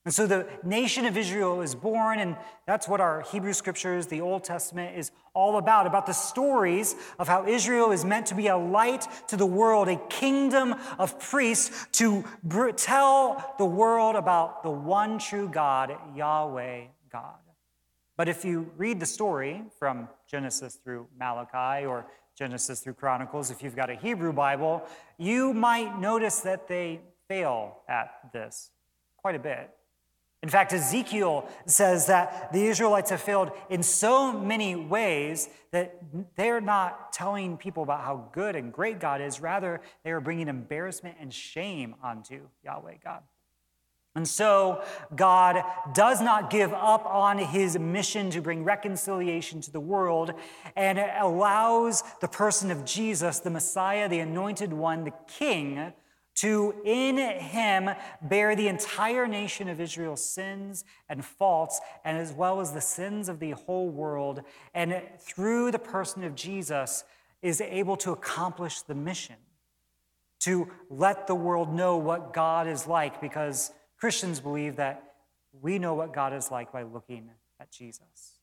And 0.06 0.14
so 0.14 0.26
the 0.26 0.48
nation 0.64 1.06
of 1.06 1.18
Israel 1.18 1.62
is 1.62 1.76
born, 1.76 2.20
and 2.20 2.38
that's 2.66 2.88
what 2.88 3.02
our 3.02 3.22
Hebrew 3.22 3.52
scriptures, 3.52 4.08
the 4.08 4.22
Old 4.22 4.46
Testament, 4.46 4.98
is 4.98 5.12
all 5.34 5.58
about 5.58 5.88
about 5.88 6.06
the 6.06 6.14
stories 6.14 6.96
of 7.20 7.28
how 7.28 7.46
Israel 7.46 7.92
is 7.92 8.06
meant 8.06 8.26
to 8.28 8.36
be 8.36 8.48
a 8.48 8.58
light 8.58 9.06
to 9.28 9.36
the 9.36 9.46
world, 9.46 9.90
a 9.90 9.98
kingdom 10.08 10.76
of 10.98 11.20
priests 11.20 11.86
to 11.94 12.24
tell 12.78 13.56
the 13.58 13.66
world 13.66 14.16
about 14.16 14.64
the 14.64 14.72
one 14.72 15.20
true 15.20 15.50
God, 15.50 15.96
Yahweh 16.16 16.86
God. 17.12 17.36
But 18.16 18.30
if 18.30 18.46
you 18.46 18.72
read 18.78 19.00
the 19.00 19.06
story 19.06 19.64
from 19.80 20.08
Genesis 20.30 20.76
through 20.76 21.08
Malachi 21.18 21.86
or 21.86 22.06
Genesis 22.38 22.80
through 22.80 22.94
Chronicles, 22.94 23.52
if 23.52 23.62
you've 23.62 23.76
got 23.76 23.90
a 23.90 23.96
Hebrew 23.96 24.32
Bible, 24.32 24.84
you 25.18 25.54
might 25.54 26.00
notice 26.00 26.40
that 26.40 26.70
they 26.70 27.02
fail 27.28 27.80
at 27.88 28.32
this 28.32 28.72
quite 29.18 29.36
a 29.36 29.40
bit. 29.40 29.70
In 30.42 30.48
fact, 30.48 30.72
Ezekiel 30.72 31.50
says 31.66 32.08
that 32.08 32.54
the 32.54 32.66
Israelites 32.66 33.10
have 33.10 33.22
failed 33.22 33.52
in 33.70 33.84
so 33.84 34.32
many 34.32 34.76
ways 34.76 35.50
that 35.72 36.02
they're 36.36 36.62
not 36.62 37.12
telling 37.12 37.58
people 37.58 37.84
about 37.84 38.02
how 38.02 38.30
good 38.32 38.56
and 38.56 38.72
great 38.72 39.00
God 39.00 39.20
is. 39.20 39.42
Rather, 39.42 39.82
they 40.04 40.12
are 40.12 40.22
bringing 40.22 40.48
embarrassment 40.48 41.18
and 41.20 41.34
shame 41.34 41.96
onto 42.02 42.48
Yahweh 42.64 42.96
God. 43.04 43.24
And 44.16 44.28
so, 44.28 44.84
God 45.16 45.64
does 45.94 46.20
not 46.20 46.50
give 46.50 46.74
up 46.74 47.06
on 47.06 47.38
his 47.38 47.78
mission 47.78 48.32
to 48.32 48.42
bring 48.42 48.64
reconciliation 48.64 49.62
to 49.62 49.72
the 49.72 49.80
world 49.80 50.34
and 50.76 50.98
allows 51.00 52.04
the 52.20 52.28
person 52.28 52.72
of 52.72 52.86
Jesus, 52.86 53.40
the 53.40 53.52
Messiah, 53.52 54.10
the 54.10 54.20
anointed 54.20 54.74
one, 54.74 55.04
the 55.04 55.14
King, 55.28 55.94
to 56.42 56.76
in 56.84 57.18
him 57.18 57.90
bear 58.22 58.56
the 58.56 58.68
entire 58.68 59.28
nation 59.28 59.70
of 59.70 59.80
Israel's 59.80 60.24
sins 60.24 60.84
and 61.08 61.24
faults, 61.24 61.80
and 62.04 62.18
as 62.18 62.34
well 62.34 62.60
as 62.60 62.74
the 62.74 62.82
sins 62.82 63.30
of 63.30 63.40
the 63.40 63.52
whole 63.52 63.90
world. 63.90 64.42
And 64.74 65.02
through 65.20 65.72
the 65.72 65.80
person 65.80 66.24
of 66.24 66.36
Jesus, 66.36 67.04
is 67.42 67.62
able 67.62 67.96
to 67.98 68.12
accomplish 68.12 68.82
the 68.82 68.96
mission 68.96 69.36
to 70.42 70.70
let 70.90 71.28
the 71.28 71.36
world 71.36 71.74
know 71.74 71.98
what 71.98 72.34
God 72.34 72.68
is 72.68 72.88
like 72.88 73.22
because 73.22 73.72
Christians 73.98 74.40
believe 74.40 74.78
that 74.78 75.16
we 75.62 75.80
know 75.80 75.94
what 75.94 76.14
God 76.14 76.34
is 76.34 76.52
like 76.52 76.72
by 76.72 76.84
looking 76.84 77.30
at 77.60 77.72
Jesus. 77.72 78.39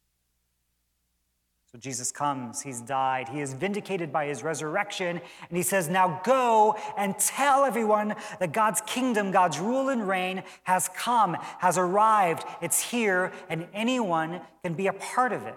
So 1.76 1.80
Jesus 1.80 2.10
comes, 2.10 2.62
he's 2.62 2.80
died, 2.80 3.28
he 3.28 3.42
is 3.42 3.52
vindicated 3.52 4.10
by 4.10 4.24
his 4.24 4.42
resurrection, 4.42 5.20
and 5.48 5.56
he 5.58 5.62
says, 5.62 5.90
Now 5.90 6.22
go 6.24 6.74
and 6.96 7.18
tell 7.18 7.66
everyone 7.66 8.14
that 8.40 8.52
God's 8.52 8.80
kingdom, 8.86 9.30
God's 9.30 9.58
rule 9.58 9.90
and 9.90 10.08
reign 10.08 10.42
has 10.62 10.88
come, 10.96 11.36
has 11.58 11.76
arrived, 11.76 12.44
it's 12.62 12.80
here, 12.80 13.30
and 13.50 13.66
anyone 13.74 14.40
can 14.62 14.72
be 14.72 14.86
a 14.86 14.94
part 14.94 15.34
of 15.34 15.44
it. 15.44 15.54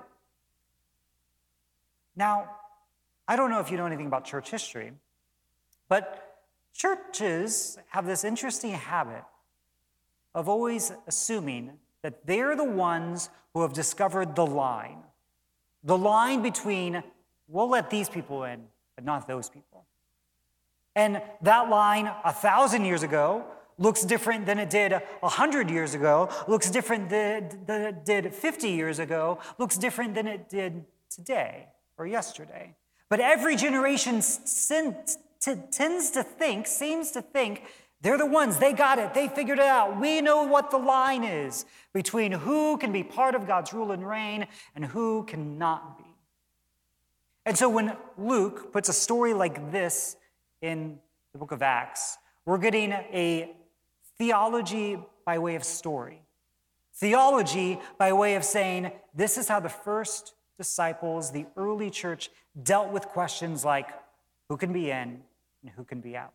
Now, 2.18 2.50
I 3.26 3.38
don't 3.38 3.50
know 3.50 3.62
if 3.62 3.72
you 3.72 3.78
know 3.78 3.86
anything 3.86 4.08
about 4.08 4.26
church 4.26 4.52
history, 4.52 4.92
but 5.88 6.42
churches 6.74 7.78
have 7.92 8.06
this 8.06 8.26
interesting 8.26 8.72
habit 8.72 9.24
of 10.36 10.50
always 10.50 10.92
assuming 11.08 11.80
that 12.02 12.26
they're 12.26 12.58
the 12.58 12.66
ones 12.66 13.30
who 13.54 13.62
have 13.62 13.72
discovered 13.72 14.36
the 14.36 14.46
line. 14.46 14.98
The 15.84 15.98
line 15.98 16.42
between, 16.42 17.04
we'll 17.48 17.70
let 17.70 17.90
these 17.90 18.10
people 18.10 18.44
in, 18.44 18.64
but 18.96 19.06
not 19.06 19.28
those 19.28 19.50
people. 19.50 19.86
And 20.96 21.22
that 21.42 21.70
line, 21.70 22.12
a 22.26 22.34
thousand 22.34 22.86
years 22.86 23.04
ago, 23.04 23.46
looks 23.78 24.04
different 24.04 24.46
than 24.46 24.60
it 24.60 24.70
did 24.70 24.92
a 24.92 25.30
hundred 25.30 25.70
years 25.70 25.94
ago, 25.94 26.30
looks 26.50 26.70
different 26.70 27.10
than 27.10 27.54
it 27.68 28.04
did 28.04 28.36
50 28.36 28.70
years 28.70 29.00
ago, 29.00 29.40
looks 29.58 29.78
different 29.78 30.16
than 30.16 30.28
it 30.28 30.50
did 30.50 30.84
today 31.10 31.68
or 31.98 32.06
yesterday. 32.06 32.76
But 33.08 33.22
every 33.22 33.56
generation 33.56 34.16
tends 34.16 36.12
to 36.12 36.24
think, 36.24 36.68
seems 36.68 37.12
to 37.12 37.22
think, 37.22 37.64
they're 38.02 38.18
the 38.18 38.26
ones, 38.26 38.58
they 38.58 38.72
got 38.72 38.98
it, 38.98 39.14
they 39.14 39.28
figured 39.28 39.60
it 39.60 39.66
out. 39.66 40.00
We 40.00 40.22
know 40.22 40.44
what 40.44 40.72
the 40.72 40.78
line 40.78 41.24
is 41.24 41.66
between 41.94 42.32
who 42.32 42.78
can 42.78 42.94
be 42.94 43.04
part 43.04 43.36
of 43.36 43.46
God's 43.46 43.74
rule 43.74 43.92
and 43.92 44.08
reign 44.08 44.48
and 44.74 44.86
who 44.86 45.24
cannot 45.24 45.98
be. 45.98 46.06
And 47.46 47.58
so 47.58 47.68
when 47.68 47.98
Luke 48.18 48.72
puts 48.72 48.88
a 48.88 48.94
story 48.94 49.34
like 49.34 49.72
this 49.72 50.16
in 50.62 51.00
the 51.34 51.40
book 51.40 51.52
of 51.52 51.62
Acts, 51.62 52.18
we're 52.46 52.58
getting 52.58 52.92
a 52.92 53.52
theology 54.18 54.98
by 55.26 55.38
way 55.38 55.56
of 55.56 55.64
story. 55.64 56.22
Theology 56.94 57.80
by 57.98 58.14
way 58.14 58.36
of 58.36 58.46
saying, 58.46 58.92
this 59.14 59.38
is 59.38 59.48
how 59.48 59.60
the 59.60 59.70
first 59.70 60.36
disciples, 60.58 61.32
the 61.32 61.46
early 61.58 61.90
church, 61.90 62.30
dealt 62.64 62.92
with 62.92 63.06
questions 63.08 63.66
like 63.66 63.90
who 64.48 64.56
can 64.56 64.72
be 64.72 64.90
in 64.90 65.22
and 65.62 65.72
who 65.76 65.84
can 65.84 66.00
be 66.00 66.16
out 66.16 66.34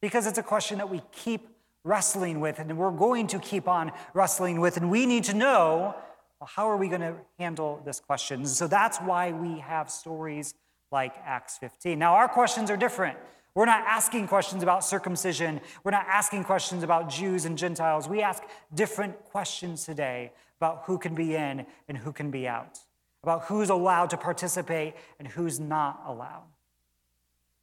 because 0.00 0.26
it's 0.26 0.38
a 0.38 0.42
question 0.42 0.78
that 0.78 0.88
we 0.88 1.02
keep 1.12 1.48
wrestling 1.84 2.40
with 2.40 2.58
and 2.58 2.76
we're 2.76 2.90
going 2.90 3.26
to 3.28 3.38
keep 3.38 3.68
on 3.68 3.92
wrestling 4.14 4.60
with. 4.60 4.76
And 4.76 4.90
we 4.90 5.06
need 5.06 5.24
to 5.24 5.34
know 5.34 5.94
well, 6.40 6.48
how 6.54 6.70
are 6.70 6.76
we 6.78 6.88
going 6.88 7.02
to 7.02 7.16
handle 7.38 7.82
this 7.84 8.00
question? 8.00 8.46
So 8.46 8.66
that's 8.66 8.96
why 8.98 9.30
we 9.30 9.58
have 9.58 9.90
stories 9.90 10.54
like 10.90 11.14
Acts 11.24 11.58
15. 11.58 11.98
Now, 11.98 12.14
our 12.14 12.28
questions 12.28 12.70
are 12.70 12.78
different. 12.78 13.18
We're 13.54 13.66
not 13.66 13.84
asking 13.86 14.28
questions 14.28 14.62
about 14.62 14.82
circumcision. 14.82 15.60
We're 15.84 15.90
not 15.90 16.06
asking 16.08 16.44
questions 16.44 16.82
about 16.82 17.10
Jews 17.10 17.44
and 17.44 17.58
Gentiles. 17.58 18.08
We 18.08 18.22
ask 18.22 18.42
different 18.74 19.22
questions 19.24 19.84
today 19.84 20.32
about 20.58 20.84
who 20.86 20.98
can 20.98 21.14
be 21.14 21.34
in 21.34 21.66
and 21.88 21.98
who 21.98 22.12
can 22.12 22.30
be 22.30 22.48
out, 22.48 22.78
about 23.22 23.44
who's 23.44 23.68
allowed 23.68 24.08
to 24.10 24.16
participate 24.16 24.94
and 25.18 25.28
who's 25.28 25.60
not 25.60 26.02
allowed. 26.06 26.46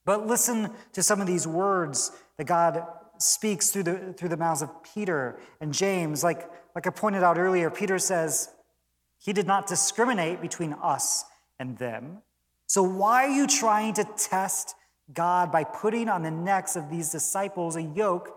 But 0.07 0.25
listen 0.25 0.71
to 0.93 1.03
some 1.03 1.19
of 1.19 1.27
these 1.27 1.45
words 1.45 2.13
that 2.37 2.45
God 2.45 2.81
speaks 3.17 3.71
through 3.71 3.83
the, 3.83 4.13
through 4.13 4.29
the 4.29 4.37
mouths 4.37 4.61
of 4.61 4.69
Peter 4.81 5.37
and 5.59 5.73
James. 5.73 6.23
Like, 6.23 6.49
like 6.73 6.87
I 6.87 6.91
pointed 6.91 7.23
out 7.23 7.37
earlier, 7.37 7.69
Peter 7.69 7.99
says, 7.99 8.49
He 9.19 9.33
did 9.33 9.45
not 9.45 9.67
discriminate 9.67 10.39
between 10.39 10.71
us 10.81 11.25
and 11.59 11.77
them. 11.77 12.19
So 12.67 12.81
why 12.83 13.25
are 13.25 13.31
you 13.31 13.47
trying 13.47 13.95
to 13.95 14.05
test 14.17 14.75
God 15.13 15.51
by 15.51 15.65
putting 15.65 16.07
on 16.07 16.23
the 16.23 16.31
necks 16.31 16.77
of 16.77 16.89
these 16.89 17.11
disciples 17.11 17.75
a 17.75 17.81
yoke 17.81 18.33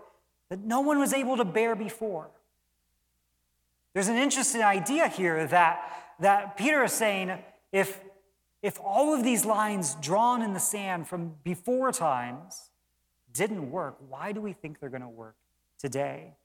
that 0.49 0.59
no 0.59 0.81
one 0.81 0.99
was 0.99 1.13
able 1.13 1.37
to 1.37 1.45
bear 1.45 1.77
before? 1.77 2.31
There's 3.93 4.09
an 4.09 4.17
interesting 4.17 4.61
idea 4.61 5.07
here 5.07 5.47
that, 5.47 5.89
that 6.19 6.57
Peter 6.57 6.83
is 6.83 6.91
saying 6.91 7.31
if 7.71 7.97
if 8.61 8.79
all 8.79 9.13
of 9.13 9.23
these 9.23 9.45
lines 9.45 9.95
drawn 10.01 10.41
in 10.41 10.53
the 10.53 10.59
sand 10.59 11.07
from 11.07 11.35
before 11.43 11.91
times 11.91 12.69
didn't 13.33 13.71
work, 13.71 13.97
why 14.07 14.31
do 14.31 14.41
we 14.41 14.53
think 14.53 14.79
they're 14.79 14.89
going 14.89 15.01
to 15.01 15.09
work 15.09 15.35
today? 15.79 16.35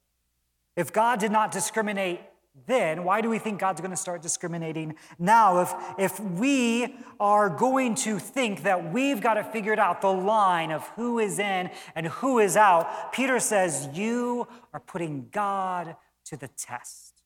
If 0.76 0.92
God 0.92 1.20
did 1.20 1.32
not 1.32 1.50
discriminate 1.50 2.20
then, 2.64 3.04
why 3.04 3.20
do 3.20 3.28
we 3.28 3.38
think 3.38 3.60
God's 3.60 3.82
going 3.82 3.90
to 3.90 3.98
start 3.98 4.22
discriminating 4.22 4.94
now? 5.18 5.60
If, 5.60 5.74
if 5.98 6.20
we 6.20 6.96
are 7.20 7.50
going 7.50 7.94
to 7.96 8.18
think 8.18 8.62
that 8.62 8.92
we've 8.92 9.20
got 9.20 9.34
to 9.34 9.44
figure 9.44 9.78
out 9.78 10.00
the 10.00 10.12
line 10.12 10.70
of 10.70 10.86
who 10.96 11.18
is 11.18 11.38
in 11.38 11.70
and 11.94 12.06
who 12.06 12.38
is 12.38 12.56
out, 12.56 13.12
Peter 13.12 13.40
says, 13.40 13.90
You 13.92 14.48
are 14.72 14.80
putting 14.80 15.28
God 15.30 15.96
to 16.24 16.36
the 16.38 16.48
test. 16.48 17.22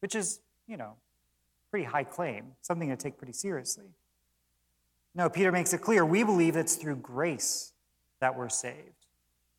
Which 0.00 0.14
is, 0.14 0.40
you 0.66 0.78
know, 0.78 0.94
pretty 1.70 1.86
high 1.86 2.04
claim, 2.04 2.52
something 2.62 2.88
to 2.88 2.96
take 2.96 3.18
pretty 3.18 3.32
seriously. 3.32 3.86
No, 5.14 5.28
Peter 5.28 5.50
makes 5.50 5.72
it 5.72 5.78
clear 5.78 6.04
we 6.04 6.22
believe 6.22 6.56
it's 6.56 6.76
through 6.76 6.96
grace 6.96 7.72
that 8.20 8.36
we're 8.36 8.48
saved. 8.48 9.06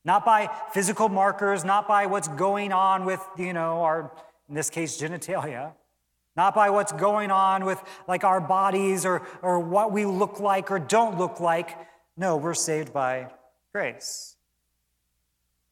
Not 0.06 0.26
by 0.26 0.50
physical 0.72 1.10
markers, 1.10 1.64
not 1.66 1.88
by 1.88 2.06
what's 2.06 2.28
going 2.28 2.72
on 2.72 3.06
with, 3.06 3.22
you 3.38 3.54
know, 3.54 3.82
our, 3.84 4.12
in 4.48 4.56
this 4.56 4.70
case, 4.70 5.00
genitalia, 5.00 5.74
not 6.36 6.56
by 6.56 6.70
what's 6.70 6.94
going 6.94 7.32
on 7.32 7.66
with 7.66 7.82
like 8.08 8.24
our 8.24 8.40
bodies 8.40 9.06
or, 9.06 9.28
or 9.42 9.60
what 9.60 9.92
we 9.92 10.06
look 10.06 10.40
like 10.40 10.72
or 10.72 10.80
don't 10.80 11.18
look 11.18 11.40
like. 11.40 11.78
No, 12.16 12.38
we're 12.38 12.54
saved 12.54 12.94
by 12.94 13.28
grace. 13.74 14.38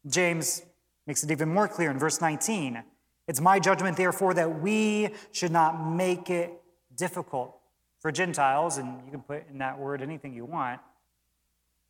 James 0.06 0.62
makes 1.06 1.24
it 1.24 1.32
even 1.32 1.50
more 1.50 1.68
clear 1.68 1.90
in 1.90 1.98
verse 1.98 2.20
19. 2.20 2.84
It's 3.28 3.42
my 3.42 3.60
judgment, 3.60 3.98
therefore, 3.98 4.34
that 4.36 4.62
we 4.62 5.10
should 5.32 5.52
not 5.52 5.86
make 5.86 6.30
it 6.30 6.52
difficult 6.96 7.58
for 8.00 8.12
Gentiles, 8.12 8.78
and 8.78 9.04
you 9.06 9.12
can 9.12 9.22
put 9.22 9.48
in 9.50 9.58
that 9.58 9.78
word 9.78 10.02
anything 10.02 10.34
you 10.34 10.46
want, 10.46 10.80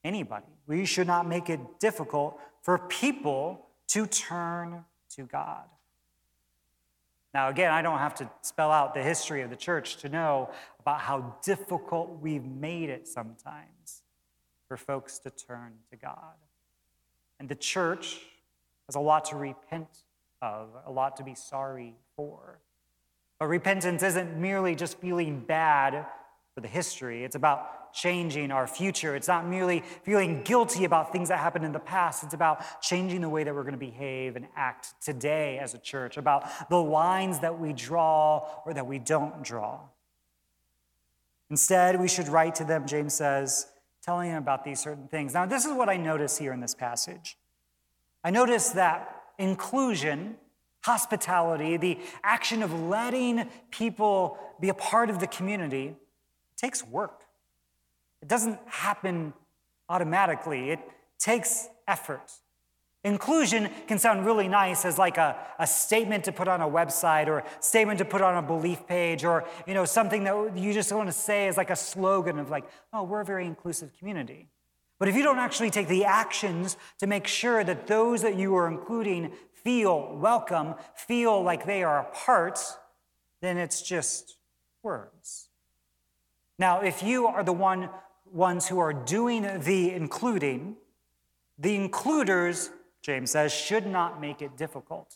anybody. 0.04 0.46
We 0.66 0.86
should 0.86 1.08
not 1.08 1.28
make 1.28 1.50
it 1.50 1.60
difficult 1.80 2.40
for 2.62 2.78
people 2.78 3.66
to 3.90 4.08
turn 4.08 4.84
to 5.16 5.24
God. 5.24 5.64
Now, 7.34 7.50
again, 7.50 7.72
I 7.72 7.82
don't 7.82 8.00
have 8.00 8.16
to 8.16 8.30
spell 8.42 8.72
out 8.72 8.94
the 8.94 9.04
history 9.04 9.42
of 9.42 9.50
the 9.50 9.56
church 9.56 9.98
to 9.98 10.10
know 10.10 10.50
about 10.80 11.02
how 11.02 11.36
difficult 11.44 12.20
we've 12.20 12.46
made 12.46 12.90
it 12.90 13.08
sometimes 13.08 14.02
for 14.68 14.76
folks 14.76 15.20
to 15.20 15.30
turn 15.30 15.74
to 15.92 15.98
God. 15.98 16.34
And 17.40 17.48
the 17.48 17.56
church 17.56 18.22
has 18.88 18.96
a 18.96 19.00
lot 19.00 19.26
to 19.26 19.36
repent 19.36 20.04
of, 20.42 20.70
a 20.86 20.92
lot 20.92 21.18
to 21.18 21.24
be 21.24 21.36
sorry 21.36 21.96
for. 22.16 22.60
But 23.40 23.48
repentance 23.48 24.04
isn't 24.04 24.38
merely 24.38 24.76
just 24.76 25.00
feeling 25.00 25.40
bad 25.40 26.06
for 26.54 26.62
the 26.62 26.68
history, 26.68 27.24
it's 27.24 27.36
about 27.36 27.94
changing 27.94 28.52
our 28.52 28.68
future. 28.68 29.16
It's 29.16 29.28
not 29.28 29.48
merely 29.48 29.84
feeling 30.04 30.44
guilty 30.44 30.86
about 30.86 31.12
things 31.12 31.30
that 31.30 31.40
happened 31.40 31.66
in 31.66 31.72
the 31.72 31.80
past, 31.80 32.24
it's 32.24 32.34
about 32.34 32.82
changing 32.82 33.22
the 33.22 33.30
way 33.30 33.44
that 33.44 33.54
we're 33.54 33.64
going 33.64 33.74
to 33.74 33.80
behave 33.80 34.36
and 34.36 34.48
act 34.56 34.94
today 35.02 35.60
as 35.60 35.74
a 35.74 35.78
church, 35.78 36.18
about 36.18 36.70
the 36.70 36.78
lines 36.78 37.40
that 37.40 37.60
we 37.60 37.74
draw 37.74 38.48
or 38.66 38.74
that 38.74 38.88
we 38.88 39.00
don't 39.00 39.44
draw. 39.44 39.80
Instead, 41.50 42.00
we 42.00 42.08
should 42.08 42.28
write 42.28 42.56
to 42.56 42.64
them, 42.64 42.86
James 42.86 43.14
says, 43.14 43.68
telling 44.04 44.30
them 44.30 44.42
about 44.42 44.64
these 44.64 44.80
certain 44.80 45.08
things. 45.08 45.34
Now, 45.34 45.46
this 45.46 45.66
is 45.66 45.74
what 45.74 45.90
I 45.90 45.98
notice 45.98 46.38
here 46.38 46.54
in 46.54 46.60
this 46.60 46.76
passage. 46.76 47.38
I 48.24 48.32
notice 48.32 48.70
that 48.70 49.17
inclusion, 49.38 50.36
hospitality, 50.82 51.78
the 51.78 52.00
action 52.24 52.64
of 52.64 52.74
letting 52.74 53.50
people 53.72 54.38
be 54.60 54.70
a 54.70 54.74
part 54.74 55.10
of 55.10 55.20
the 55.20 55.28
community 55.28 55.96
takes 56.56 56.84
work. 56.86 57.24
It 58.22 58.28
doesn't 58.28 58.60
happen 58.66 59.34
automatically, 59.90 60.72
it 60.72 60.80
takes 61.20 61.68
effort. 61.88 62.32
Inclusion 63.04 63.70
can 63.88 64.00
sound 64.00 64.26
really 64.26 64.48
nice 64.48 64.84
as 64.84 64.98
like 64.98 65.18
a, 65.18 65.38
a 65.60 65.68
statement 65.68 66.26
to 66.26 66.32
put 66.32 66.48
on 66.48 66.62
a 66.62 66.68
website 66.68 67.28
or 67.28 67.40
a 67.40 67.46
statement 67.62 68.00
to 68.00 68.06
put 68.06 68.22
on 68.22 68.36
a 68.36 68.42
belief 68.42 68.86
page 68.88 69.24
or 69.24 69.46
you 69.66 69.74
know 69.74 69.86
something 69.86 70.24
that 70.26 70.58
you 70.58 70.74
just 70.74 70.92
want 70.92 71.08
to 71.08 71.14
say 71.14 71.48
as 71.48 71.56
like 71.56 71.70
a 71.70 71.76
slogan 71.76 72.40
of 72.40 72.50
like, 72.50 72.66
oh, 72.92 73.04
we're 73.04 73.22
a 73.22 73.26
very 73.26 73.46
inclusive 73.46 73.92
community. 73.98 74.50
But 75.00 75.08
if 75.08 75.16
you 75.16 75.24
don't 75.24 75.40
actually 75.40 75.70
take 75.70 75.88
the 75.88 76.06
actions 76.06 76.78
to 77.00 77.08
make 77.08 77.28
sure 77.28 77.64
that 77.64 77.88
those 77.88 78.22
that 78.22 78.36
you 78.36 78.56
are 78.56 78.68
including 78.68 79.32
feel 79.54 80.16
welcome, 80.16 80.76
feel 80.96 81.42
like 81.44 81.66
they 81.66 81.84
are 81.84 82.00
a 82.00 82.16
part, 82.16 82.60
then 83.42 83.58
it's 83.58 83.82
just 83.82 84.38
words. 84.82 85.50
Now, 86.58 86.82
if 86.82 87.04
you 87.04 87.28
are 87.28 87.44
the 87.44 87.54
one 87.54 87.90
ones 88.32 88.68
who 88.68 88.80
are 88.80 88.94
doing 88.94 89.60
the 89.60 89.92
including, 89.92 90.78
the 91.60 91.76
includers 91.76 92.72
James 93.08 93.32
says, 93.32 93.54
should 93.54 93.88
not 93.88 94.20
make 94.20 94.42
it 94.42 94.58
difficult. 94.58 95.16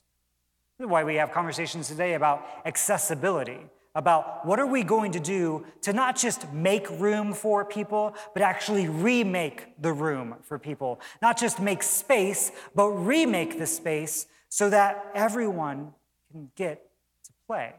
This 0.78 0.86
is 0.86 0.90
why 0.90 1.04
we 1.04 1.16
have 1.16 1.34
conversations 1.34 1.90
today 1.90 2.14
about 2.14 2.48
accessibility, 2.66 3.60
about 3.94 4.46
what 4.46 4.60
are 4.60 4.66
we 4.66 4.84
going 4.84 5.12
to 5.12 5.20
do 5.20 5.66
to 5.82 5.92
not 5.92 6.16
just 6.16 6.52
make 6.54 6.90
room 6.92 7.34
for 7.34 7.66
people, 7.66 8.16
but 8.34 8.42
actually 8.42 8.88
remake 8.88 9.82
the 9.82 9.92
room 9.92 10.36
for 10.44 10.58
people. 10.58 11.02
Not 11.22 11.38
just 11.38 11.60
make 11.60 11.84
space, 11.84 12.52
but 12.74 12.90
remake 12.90 13.60
the 13.60 13.68
space 13.68 14.28
so 14.50 14.70
that 14.70 15.12
everyone 15.14 15.94
can 16.32 16.50
get 16.56 16.90
to 17.26 17.32
play. 17.48 17.74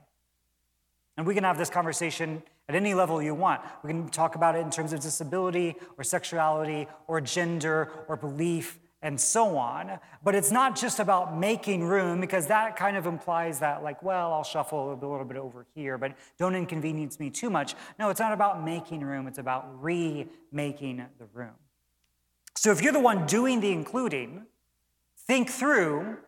And 1.17 1.27
we 1.27 1.35
can 1.35 1.45
have 1.45 1.59
this 1.59 1.71
conversation 1.71 2.43
at 2.69 2.75
any 2.75 2.95
level 2.95 3.23
you 3.23 3.35
want. 3.35 3.61
We 3.83 3.89
can 3.89 4.09
talk 4.09 4.35
about 4.35 4.55
it 4.55 4.61
in 4.61 4.71
terms 4.71 4.93
of 4.93 5.01
disability 5.01 5.77
or 5.99 6.05
sexuality 6.05 6.89
or 7.07 7.21
gender 7.21 7.91
or 8.09 8.17
belief 8.17 8.79
and 9.03 9.21
so 9.21 9.57
on. 9.59 9.99
But 10.23 10.35
it's 10.35 10.51
not 10.51 10.77
just 10.77 11.01
about 11.01 11.37
making 11.37 11.85
room 11.85 12.21
because 12.21 12.47
that 12.47 12.77
kind 12.77 12.97
of 12.97 13.07
implies 13.07 13.59
that, 13.59 13.83
like, 13.83 14.03
well, 14.03 14.33
I'll 14.33 14.45
shuffle 14.45 14.93
a 14.93 14.95
little 14.95 15.25
bit 15.25 15.37
over 15.37 15.67
here, 15.75 15.99
but 15.99 16.17
don't 16.39 16.55
inconvenience 16.55 17.19
me 17.19 17.29
too 17.29 17.51
much. 17.51 17.75
No, 17.99 18.09
it's 18.11 18.21
not 18.21 18.33
about 18.33 18.65
making 18.65 19.03
room, 19.03 19.27
it's 19.27 19.39
about 19.39 19.67
remaking 19.83 21.05
the 21.19 21.27
room. 21.35 21.55
So 22.55 22.71
if 22.71 22.83
you're 22.83 22.93
the 22.93 23.01
one 23.01 23.27
doing 23.27 23.61
the 23.61 23.73
including, 23.73 24.47
think 25.27 25.51
through 25.51 26.19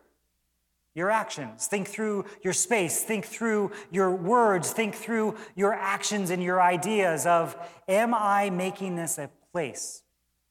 your 0.93 1.11
actions, 1.11 1.67
think 1.67 1.87
through 1.87 2.25
your 2.41 2.53
space, 2.53 3.03
think 3.03 3.25
through 3.25 3.71
your 3.91 4.11
words, 4.11 4.71
think 4.71 4.95
through 4.95 5.35
your 5.55 5.73
actions 5.73 6.29
and 6.29 6.41
your 6.41 6.61
ideas 6.61 7.25
of, 7.25 7.55
am 7.87 8.13
I 8.13 8.49
making 8.49 8.95
this 8.95 9.17
a 9.17 9.29
place 9.51 10.03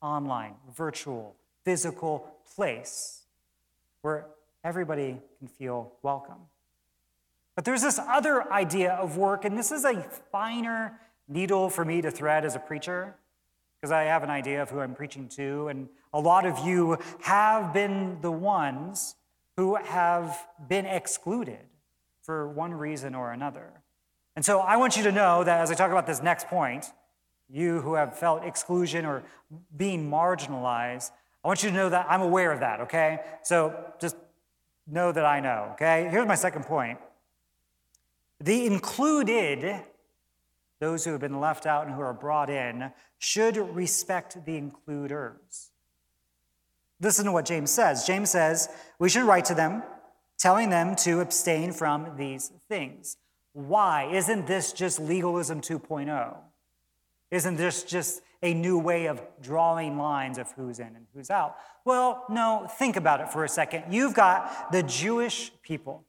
online, 0.03 0.55
virtual, 0.75 1.35
physical 1.65 2.35
place 2.55 3.23
where 4.03 4.27
everybody 4.63 5.21
can 5.39 5.49
feel 5.49 5.93
welcome. 6.03 6.37
But 7.55 7.65
there's 7.65 7.83
this 7.83 7.99
other 7.99 8.53
idea 8.53 8.93
of 8.93 9.17
work, 9.17 9.45
and 9.45 9.57
this 9.57 9.73
is 9.73 9.85
a 9.85 10.03
finer 10.33 11.01
needle 11.29 11.71
for 11.71 11.85
me 11.85 12.03
to 12.03 12.11
thread 12.11 12.45
as 12.45 12.55
a 12.55 12.59
preacher, 12.59 13.15
because 13.81 13.93
I 13.93 14.05
have 14.05 14.23
an 14.23 14.31
idea 14.31 14.63
of 14.63 14.71
who 14.71 14.81
I'm 14.81 14.95
preaching 14.95 15.29
to, 15.31 15.69
and 15.69 15.89
a 16.13 16.21
lot 16.21 16.47
of 16.47 16.59
you 16.67 16.99
have 17.23 17.73
been 17.73 18.19
the 18.21 18.33
ones 18.33 19.15
who 19.57 19.77
have 19.77 20.47
been 20.69 20.87
excluded 20.87 21.67
for 22.23 22.49
one 22.49 22.75
reason 22.75 23.15
or 23.15 23.33
another. 23.33 23.71
And 24.37 24.45
so 24.45 24.61
I 24.61 24.77
want 24.77 24.97
you 24.97 25.03
to 25.05 25.13
know 25.13 25.45
that 25.45 25.61
as 25.61 25.71
I 25.71 25.75
talk 25.75 25.91
about 25.91 26.07
this 26.07 26.23
next 26.23 26.49
point, 26.49 26.93
you 27.49 27.81
who 27.83 27.95
have 27.95 28.19
felt 28.19 28.43
exclusion 28.43 29.05
or 29.05 29.23
being 29.77 30.11
marginalized, 30.11 31.11
I 31.45 31.49
want 31.49 31.63
you 31.63 31.71
to 31.71 31.77
know 31.77 31.91
that 31.91 32.07
I'm 32.09 32.23
aware 32.23 32.53
of 32.53 32.61
that, 32.61 32.81
okay? 32.81 33.19
So 33.43 33.75
just 34.01 34.17
know 34.87 35.13
that 35.13 35.27
I 35.27 35.41
know, 35.41 35.71
okay? 35.73 36.09
Here's 36.11 36.27
my 36.27 36.35
second 36.35 36.65
point. 36.65 36.99
The 38.41 38.67
included, 38.67 39.83
those 40.81 41.05
who 41.05 41.13
have 41.13 41.21
been 41.21 41.41
left 41.41 41.67
out 41.67 41.87
and 41.87 41.95
who 41.95 42.01
are 42.01 42.15
brought 42.15 42.49
in, 42.49 42.91
should 43.19 43.57
respect 43.57 44.45
the 44.47 44.57
includers. 44.57 45.71
Listen 47.01 47.27
to 47.27 47.33
what 47.33 47.45
James 47.45 47.71
says. 47.71 48.07
James 48.07 48.31
says, 48.31 48.69
We 48.99 49.11
should 49.11 49.25
write 49.25 49.45
to 49.47 49.55
them, 49.55 49.83
telling 50.39 50.71
them 50.71 50.97
to 50.97 51.21
abstain 51.21 51.73
from 51.73 52.17
these 52.17 52.53
things. 52.69 53.19
Why? 53.53 54.11
Isn't 54.13 54.47
this 54.47 54.73
just 54.73 54.99
legalism 54.99 55.61
2.0? 55.61 56.37
Isn't 57.31 57.57
this 57.57 57.83
just 57.83 58.23
a 58.45 58.53
new 58.53 58.79
way 58.79 59.07
of 59.07 59.23
drawing 59.41 59.97
lines 59.97 60.37
of 60.37 60.53
who's 60.53 60.79
in 60.79 60.89
and 60.89 61.07
who's 61.15 61.31
out. 61.31 61.57
Well, 61.87 62.25
no, 62.29 62.69
think 62.79 62.97
about 62.97 63.23
it 63.23 63.33
for 63.33 63.43
a 63.43 63.49
second. 63.49 63.85
You've 63.91 64.13
got 64.13 64.71
the 64.71 64.83
Jewish 64.83 65.51
people, 65.63 66.05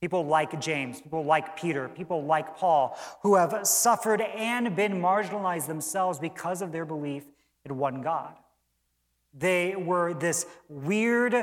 people 0.00 0.24
like 0.24 0.60
James, 0.60 1.02
people 1.02 1.24
like 1.24 1.56
Peter, 1.56 1.88
people 1.88 2.24
like 2.24 2.56
Paul, 2.56 2.96
who 3.22 3.34
have 3.34 3.66
suffered 3.66 4.20
and 4.20 4.76
been 4.76 5.00
marginalized 5.00 5.66
themselves 5.66 6.20
because 6.20 6.62
of 6.62 6.70
their 6.70 6.84
belief 6.84 7.24
in 7.64 7.76
one 7.76 8.00
God. 8.00 8.36
They 9.34 9.74
were 9.74 10.14
this 10.14 10.46
weird 10.68 11.34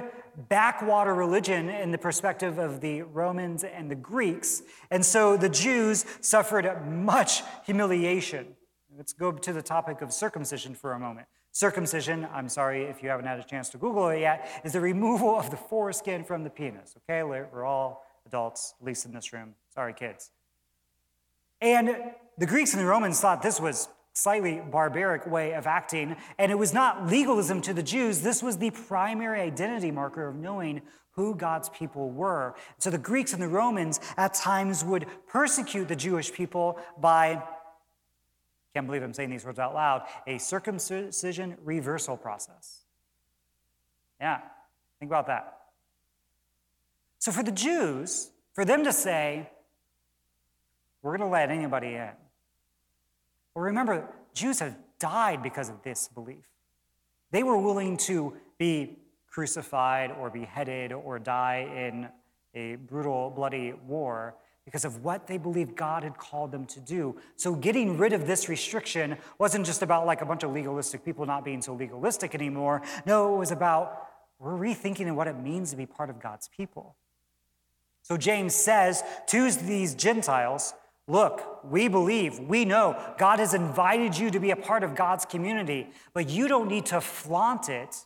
backwater 0.47 1.13
religion 1.13 1.69
in 1.69 1.91
the 1.91 1.97
perspective 1.97 2.59
of 2.59 2.79
the 2.79 3.01
Romans 3.01 3.65
and 3.65 3.91
the 3.91 3.95
Greeks. 3.95 4.61
And 4.89 5.05
so 5.05 5.35
the 5.35 5.49
Jews 5.49 6.05
suffered 6.21 6.87
much 6.87 7.41
humiliation 7.65 8.55
Let's 8.99 9.13
go 9.13 9.31
to 9.31 9.53
the 9.53 9.61
topic 9.61 10.01
of 10.01 10.11
circumcision 10.11 10.75
for 10.75 10.91
a 10.91 10.99
moment. 10.99 11.25
Circumcision, 11.53 12.27
I'm 12.33 12.49
sorry 12.49 12.83
if 12.83 13.01
you 13.01 13.07
haven't 13.07 13.27
had 13.27 13.39
a 13.39 13.45
chance 13.45 13.69
to 13.69 13.77
Google 13.77 14.09
it 14.09 14.19
yet, 14.19 14.61
is 14.65 14.73
the 14.73 14.81
removal 14.81 15.39
of 15.39 15.49
the 15.49 15.55
foreskin 15.55 16.25
from 16.25 16.43
the 16.43 16.49
penis. 16.49 16.97
Okay, 16.97 17.23
we're 17.23 17.63
all 17.63 18.05
adults, 18.25 18.73
at 18.77 18.85
least 18.85 19.05
in 19.05 19.13
this 19.13 19.31
room. 19.31 19.55
Sorry, 19.73 19.93
kids. 19.93 20.31
And 21.61 21.95
the 22.37 22.45
Greeks 22.45 22.73
and 22.73 22.81
the 22.81 22.87
Romans 22.87 23.21
thought 23.21 23.41
this 23.41 23.61
was 23.61 23.87
slightly 24.11 24.61
barbaric 24.69 25.25
way 25.25 25.53
of 25.53 25.65
acting, 25.65 26.17
and 26.37 26.51
it 26.51 26.55
was 26.55 26.73
not 26.73 27.07
legalism 27.07 27.61
to 27.61 27.73
the 27.73 27.83
Jews. 27.83 28.19
This 28.19 28.43
was 28.43 28.57
the 28.57 28.71
primary 28.71 29.39
identity 29.39 29.91
marker 29.91 30.27
of 30.27 30.35
knowing 30.35 30.81
who 31.11 31.35
God's 31.35 31.69
people 31.69 32.09
were. 32.09 32.53
So 32.79 32.89
the 32.89 32.97
Greeks 32.97 33.31
and 33.31 33.41
the 33.41 33.47
Romans 33.47 34.01
at 34.17 34.33
times 34.33 34.83
would 34.83 35.05
persecute 35.25 35.87
the 35.87 35.95
Jewish 35.95 36.33
people 36.33 36.77
by 36.99 37.41
can't 38.73 38.85
believe 38.85 39.03
I'm 39.03 39.13
saying 39.13 39.29
these 39.29 39.45
words 39.45 39.59
out 39.59 39.73
loud, 39.73 40.03
a 40.27 40.37
circumcision 40.37 41.57
reversal 41.63 42.17
process. 42.17 42.83
Yeah, 44.19 44.39
think 44.99 45.09
about 45.09 45.27
that. 45.27 45.57
So 47.17 47.31
for 47.31 47.43
the 47.43 47.51
Jews, 47.51 48.31
for 48.53 48.65
them 48.65 48.83
to 48.83 48.93
say, 48.93 49.49
we're 51.01 51.17
going 51.17 51.27
to 51.27 51.31
let 51.31 51.49
anybody 51.49 51.95
in. 51.95 52.11
Well, 53.55 53.65
remember, 53.65 54.07
Jews 54.33 54.59
have 54.59 54.77
died 54.99 55.41
because 55.41 55.69
of 55.69 55.81
this 55.81 56.07
belief. 56.09 56.45
They 57.31 57.43
were 57.43 57.57
willing 57.57 57.97
to 57.97 58.33
be 58.57 58.97
crucified 59.27 60.11
or 60.11 60.29
beheaded 60.29 60.91
or 60.91 61.19
die 61.19 61.69
in 61.75 62.09
a 62.53 62.75
brutal, 62.75 63.29
bloody 63.29 63.73
war 63.73 64.35
because 64.69 64.85
of 64.85 65.03
what 65.03 65.25
they 65.25 65.39
believed 65.39 65.75
God 65.75 66.03
had 66.03 66.15
called 66.19 66.51
them 66.51 66.63
to 66.67 66.79
do. 66.79 67.15
So 67.37 67.55
getting 67.55 67.97
rid 67.97 68.13
of 68.13 68.27
this 68.27 68.47
restriction 68.47 69.17
wasn't 69.39 69.65
just 69.65 69.81
about 69.81 70.05
like 70.05 70.21
a 70.21 70.27
bunch 70.27 70.43
of 70.43 70.51
legalistic 70.51 71.03
people 71.03 71.25
not 71.25 71.43
being 71.43 71.59
so 71.59 71.73
legalistic 71.73 72.35
anymore. 72.35 72.83
No, 73.03 73.33
it 73.33 73.39
was 73.39 73.49
about 73.49 74.05
we're 74.37 74.51
rethinking 74.51 75.11
what 75.15 75.27
it 75.27 75.39
means 75.39 75.71
to 75.71 75.75
be 75.75 75.87
part 75.87 76.11
of 76.11 76.19
God's 76.19 76.49
people. 76.49 76.95
So 78.03 78.15
James 78.15 78.53
says 78.53 79.03
to 79.29 79.51
these 79.51 79.95
Gentiles, 79.95 80.75
Look, 81.07 81.63
we 81.63 81.87
believe, 81.87 82.37
we 82.37 82.63
know 82.63 82.95
God 83.17 83.39
has 83.39 83.55
invited 83.55 84.15
you 84.15 84.29
to 84.29 84.39
be 84.39 84.51
a 84.51 84.55
part 84.55 84.83
of 84.83 84.93
God's 84.93 85.25
community, 85.25 85.89
but 86.13 86.29
you 86.29 86.47
don't 86.47 86.67
need 86.67 86.85
to 86.87 87.01
flaunt 87.01 87.69
it 87.69 88.05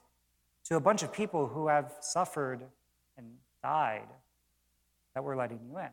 to 0.69 0.77
a 0.77 0.79
bunch 0.79 1.03
of 1.03 1.11
people 1.11 1.47
who 1.47 1.67
have 1.67 1.91
suffered 1.99 2.61
and 3.17 3.27
died 3.61 4.07
that 5.13 5.25
we're 5.25 5.35
letting 5.35 5.59
you 5.67 5.77
in 5.77 5.89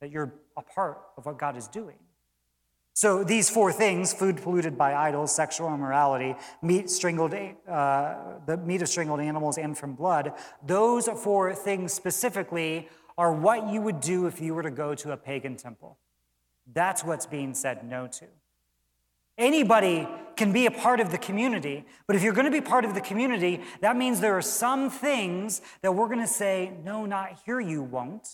that 0.00 0.10
you're 0.10 0.34
a 0.56 0.62
part 0.62 1.00
of 1.16 1.26
what 1.26 1.38
God 1.38 1.56
is 1.56 1.68
doing. 1.68 1.96
So 2.96 3.24
these 3.24 3.50
four 3.50 3.72
things 3.72 4.12
food 4.12 4.40
polluted 4.40 4.78
by 4.78 4.94
idols, 4.94 5.34
sexual 5.34 5.74
immorality, 5.74 6.36
meat, 6.62 6.88
strangled, 6.88 7.34
uh, 7.34 8.14
the 8.46 8.56
meat 8.56 8.82
of 8.82 8.88
strangled 8.88 9.20
animals, 9.20 9.58
and 9.58 9.76
from 9.76 9.94
blood 9.94 10.32
those 10.64 11.08
four 11.08 11.54
things 11.54 11.92
specifically 11.92 12.88
are 13.18 13.32
what 13.32 13.68
you 13.68 13.80
would 13.80 14.00
do 14.00 14.26
if 14.26 14.40
you 14.40 14.54
were 14.54 14.62
to 14.62 14.70
go 14.70 14.94
to 14.94 15.12
a 15.12 15.16
pagan 15.16 15.56
temple. 15.56 15.98
That's 16.72 17.04
what's 17.04 17.26
being 17.26 17.52
said 17.54 17.84
no 17.84 18.06
to. 18.06 18.26
Anybody 19.36 20.06
can 20.36 20.52
be 20.52 20.66
a 20.66 20.70
part 20.70 21.00
of 21.00 21.10
the 21.10 21.18
community, 21.18 21.84
but 22.06 22.14
if 22.14 22.22
you're 22.22 22.32
going 22.32 22.44
to 22.44 22.52
be 22.52 22.60
part 22.60 22.84
of 22.84 22.94
the 22.94 23.00
community, 23.00 23.60
that 23.80 23.96
means 23.96 24.20
there 24.20 24.36
are 24.36 24.42
some 24.42 24.88
things 24.88 25.60
that 25.82 25.92
we're 25.92 26.06
going 26.06 26.20
to 26.20 26.26
say, 26.26 26.72
no, 26.84 27.04
not 27.04 27.40
here, 27.44 27.58
you 27.58 27.82
won't. 27.82 28.28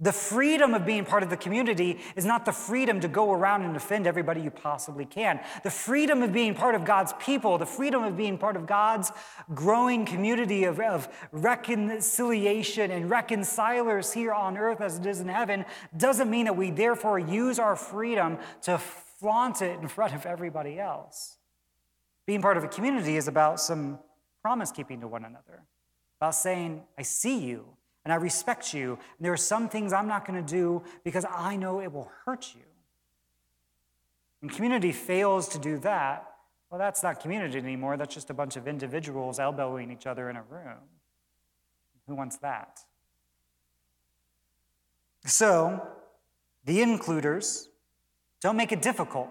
The 0.00 0.12
freedom 0.12 0.74
of 0.74 0.84
being 0.84 1.04
part 1.04 1.22
of 1.22 1.30
the 1.30 1.36
community 1.36 2.00
is 2.16 2.24
not 2.24 2.44
the 2.44 2.52
freedom 2.52 2.98
to 3.00 3.06
go 3.06 3.32
around 3.32 3.62
and 3.62 3.76
offend 3.76 4.08
everybody 4.08 4.40
you 4.40 4.50
possibly 4.50 5.04
can. 5.04 5.38
The 5.62 5.70
freedom 5.70 6.20
of 6.20 6.32
being 6.32 6.54
part 6.54 6.74
of 6.74 6.84
God's 6.84 7.12
people, 7.20 7.58
the 7.58 7.66
freedom 7.66 8.02
of 8.02 8.16
being 8.16 8.36
part 8.36 8.56
of 8.56 8.66
God's 8.66 9.12
growing 9.54 10.04
community 10.04 10.64
of, 10.64 10.80
of 10.80 11.08
reconciliation 11.30 12.90
and 12.90 13.08
reconcilers 13.08 14.12
here 14.12 14.32
on 14.32 14.58
earth 14.58 14.80
as 14.80 14.98
it 14.98 15.06
is 15.06 15.20
in 15.20 15.28
heaven, 15.28 15.64
doesn't 15.96 16.28
mean 16.28 16.46
that 16.46 16.56
we 16.56 16.72
therefore 16.72 17.20
use 17.20 17.60
our 17.60 17.76
freedom 17.76 18.38
to 18.62 18.78
flaunt 18.78 19.62
it 19.62 19.78
in 19.78 19.86
front 19.86 20.12
of 20.12 20.26
everybody 20.26 20.80
else. 20.80 21.36
Being 22.26 22.42
part 22.42 22.56
of 22.56 22.64
a 22.64 22.68
community 22.68 23.16
is 23.16 23.28
about 23.28 23.60
some 23.60 24.00
promise 24.42 24.72
keeping 24.72 25.00
to 25.02 25.06
one 25.06 25.24
another, 25.24 25.62
about 26.20 26.34
saying, 26.34 26.82
I 26.98 27.02
see 27.02 27.38
you 27.38 27.76
and 28.04 28.12
I 28.12 28.16
respect 28.16 28.74
you. 28.74 28.92
And 28.92 29.24
there 29.24 29.32
are 29.32 29.36
some 29.36 29.68
things 29.68 29.92
I'm 29.92 30.06
not 30.06 30.26
going 30.26 30.44
to 30.44 30.52
do 30.52 30.82
because 31.04 31.24
I 31.28 31.56
know 31.56 31.80
it 31.80 31.92
will 31.92 32.10
hurt 32.24 32.52
you. 32.54 32.62
When 34.40 34.50
community 34.50 34.92
fails 34.92 35.48
to 35.48 35.58
do 35.58 35.78
that, 35.78 36.30
well, 36.70 36.78
that's 36.78 37.02
not 37.02 37.20
community 37.20 37.58
anymore. 37.58 37.96
That's 37.96 38.12
just 38.14 38.30
a 38.30 38.34
bunch 38.34 38.56
of 38.56 38.68
individuals 38.68 39.38
elbowing 39.38 39.90
each 39.90 40.06
other 40.06 40.28
in 40.28 40.36
a 40.36 40.42
room. 40.42 40.82
Who 42.06 42.14
wants 42.14 42.36
that? 42.38 42.80
So, 45.24 45.86
the 46.64 46.82
includers 46.82 47.68
don't 48.42 48.56
make 48.56 48.72
it 48.72 48.82
difficult. 48.82 49.28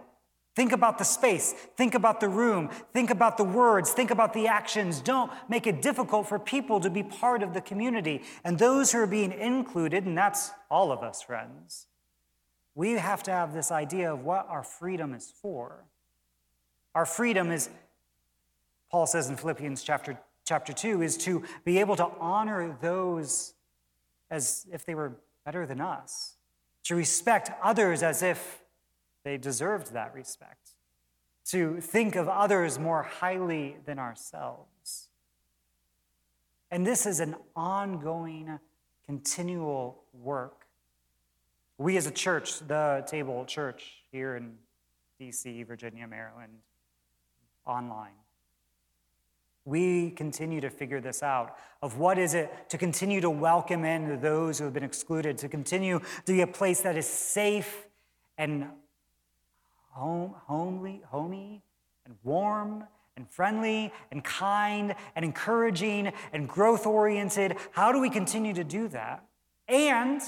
Think 0.55 0.71
about 0.71 0.99
the 0.99 1.03
space, 1.03 1.51
think 1.51 1.95
about 1.95 2.19
the 2.19 2.29
room, 2.29 2.69
think 2.93 3.09
about 3.09 3.37
the 3.37 3.43
words, 3.43 3.91
think 3.91 4.11
about 4.11 4.33
the 4.33 4.47
actions. 4.47 5.01
Don't 5.01 5.31
make 5.49 5.65
it 5.65 5.81
difficult 5.81 6.27
for 6.27 6.37
people 6.37 6.79
to 6.81 6.91
be 6.91 7.01
part 7.01 7.41
of 7.41 7.55
the 7.55 7.61
community. 7.61 8.21
And 8.43 8.59
those 8.59 8.91
who 8.91 8.99
are 8.99 9.07
being 9.07 9.31
included, 9.31 10.05
and 10.05 10.15
that's 10.15 10.51
all 10.69 10.91
of 10.91 11.01
us, 11.01 11.23
friends, 11.23 11.87
we 12.75 12.91
have 12.91 13.23
to 13.23 13.31
have 13.31 13.53
this 13.53 13.71
idea 13.71 14.13
of 14.13 14.23
what 14.23 14.47
our 14.47 14.63
freedom 14.63 15.15
is 15.15 15.33
for. 15.41 15.85
Our 16.93 17.07
freedom 17.07 17.49
is, 17.49 17.69
Paul 18.91 19.07
says 19.07 19.29
in 19.29 19.37
Philippians 19.37 19.81
chapter, 19.81 20.19
chapter 20.45 20.71
2, 20.71 21.01
is 21.01 21.17
to 21.17 21.43
be 21.65 21.79
able 21.79 21.95
to 21.95 22.07
honor 22.19 22.77
those 22.79 23.55
as 24.29 24.67
if 24.71 24.85
they 24.85 24.93
were 24.93 25.13
better 25.45 25.65
than 25.65 25.81
us, 25.81 26.35
to 26.83 26.95
respect 26.95 27.49
others 27.63 28.03
as 28.03 28.21
if 28.21 28.62
they 29.23 29.37
deserved 29.37 29.93
that 29.93 30.13
respect, 30.13 30.71
to 31.45 31.79
think 31.81 32.15
of 32.15 32.27
others 32.27 32.79
more 32.79 33.03
highly 33.03 33.77
than 33.85 33.99
ourselves. 33.99 35.07
And 36.71 36.85
this 36.85 37.05
is 37.05 37.19
an 37.19 37.35
ongoing, 37.55 38.59
continual 39.05 40.03
work. 40.13 40.65
We 41.77 41.97
as 41.97 42.07
a 42.07 42.11
church, 42.11 42.59
the 42.59 43.03
Table 43.07 43.45
Church 43.45 44.03
here 44.11 44.35
in 44.35 44.55
DC, 45.19 45.65
Virginia, 45.65 46.07
Maryland, 46.07 46.53
online, 47.65 48.13
we 49.65 50.11
continue 50.11 50.59
to 50.59 50.69
figure 50.69 50.99
this 50.99 51.23
out 51.23 51.55
of 51.81 51.97
what 51.97 52.17
is 52.17 52.33
it 52.33 52.69
to 52.69 52.77
continue 52.77 53.21
to 53.21 53.29
welcome 53.29 53.85
in 53.85 54.19
those 54.19 54.59
who 54.59 54.65
have 54.65 54.73
been 54.73 54.83
excluded, 54.83 55.37
to 55.37 55.47
continue 55.47 55.99
to 56.25 56.33
be 56.33 56.41
a 56.41 56.47
place 56.47 56.81
that 56.81 56.97
is 56.97 57.07
safe 57.07 57.87
and 58.37 58.67
home, 59.93 60.33
homely, 60.47 61.01
homey, 61.09 61.61
and 62.05 62.15
warm, 62.23 62.83
and 63.15 63.29
friendly, 63.29 63.93
and 64.11 64.23
kind, 64.23 64.95
and 65.15 65.23
encouraging, 65.23 66.11
and 66.33 66.49
growth 66.49 66.85
oriented. 66.87 67.55
How 67.71 67.91
do 67.91 67.99
we 67.99 68.09
continue 68.09 68.53
to 68.53 68.63
do 68.63 68.87
that? 68.89 69.23
And 69.67 70.21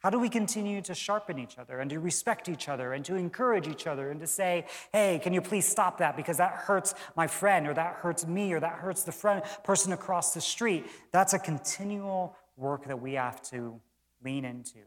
how 0.00 0.10
do 0.10 0.18
we 0.18 0.28
continue 0.28 0.82
to 0.82 0.94
sharpen 0.94 1.38
each 1.38 1.56
other 1.56 1.80
and 1.80 1.88
to 1.88 1.98
respect 1.98 2.48
each 2.48 2.68
other 2.68 2.92
and 2.92 3.04
to 3.06 3.14
encourage 3.14 3.66
each 3.66 3.86
other 3.86 4.10
and 4.10 4.20
to 4.20 4.26
say, 4.26 4.66
hey, 4.92 5.18
can 5.22 5.32
you 5.32 5.40
please 5.40 5.66
stop 5.66 5.98
that 5.98 6.14
because 6.14 6.36
that 6.36 6.52
hurts 6.52 6.94
my 7.16 7.26
friend 7.26 7.66
or 7.66 7.72
that 7.72 7.94
hurts 7.94 8.26
me 8.26 8.52
or 8.52 8.60
that 8.60 8.74
hurts 8.74 9.04
the 9.04 9.12
friend, 9.12 9.42
person 9.62 9.92
across 9.92 10.34
the 10.34 10.42
street? 10.42 10.84
That's 11.10 11.32
a 11.32 11.38
continual 11.38 12.36
work 12.56 12.86
that 12.86 13.00
we 13.00 13.14
have 13.14 13.40
to 13.50 13.80
lean 14.22 14.44
into 14.44 14.80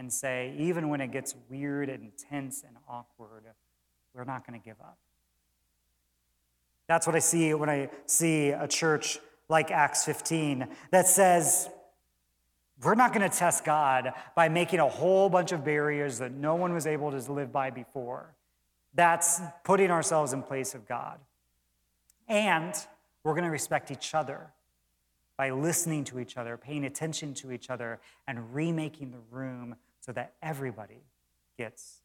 and 0.00 0.10
say, 0.10 0.54
even 0.56 0.88
when 0.88 1.02
it 1.02 1.12
gets 1.12 1.34
weird 1.50 1.90
and 1.90 2.10
tense 2.16 2.64
and 2.66 2.74
awkward, 2.88 3.44
we're 4.14 4.24
not 4.24 4.46
going 4.46 4.58
to 4.58 4.64
give 4.64 4.80
up. 4.80 4.96
That's 6.88 7.06
what 7.06 7.14
I 7.14 7.18
see 7.18 7.52
when 7.52 7.68
I 7.68 7.90
see 8.06 8.48
a 8.48 8.66
church 8.66 9.18
like 9.50 9.70
Acts 9.70 10.06
15 10.06 10.66
that 10.90 11.06
says, 11.06 11.68
we're 12.82 12.94
not 12.94 13.12
going 13.12 13.28
to 13.28 13.36
test 13.36 13.62
God 13.62 14.14
by 14.34 14.48
making 14.48 14.80
a 14.80 14.88
whole 14.88 15.28
bunch 15.28 15.52
of 15.52 15.66
barriers 15.66 16.18
that 16.20 16.32
no 16.32 16.54
one 16.54 16.72
was 16.72 16.86
able 16.86 17.10
to 17.10 17.30
live 17.30 17.52
by 17.52 17.68
before. 17.68 18.34
That's 18.94 19.42
putting 19.64 19.90
ourselves 19.90 20.32
in 20.32 20.42
place 20.42 20.74
of 20.74 20.88
God. 20.88 21.18
And 22.26 22.72
we're 23.22 23.34
going 23.34 23.44
to 23.44 23.50
respect 23.50 23.90
each 23.90 24.14
other 24.14 24.46
by 25.36 25.50
listening 25.50 26.04
to 26.04 26.20
each 26.20 26.38
other, 26.38 26.56
paying 26.56 26.86
attention 26.86 27.34
to 27.34 27.52
each 27.52 27.68
other, 27.68 28.00
and 28.26 28.54
remaking 28.54 29.10
the 29.10 29.20
room 29.30 29.76
so 30.00 30.12
that 30.12 30.34
everybody 30.42 31.04
gets 31.58 31.99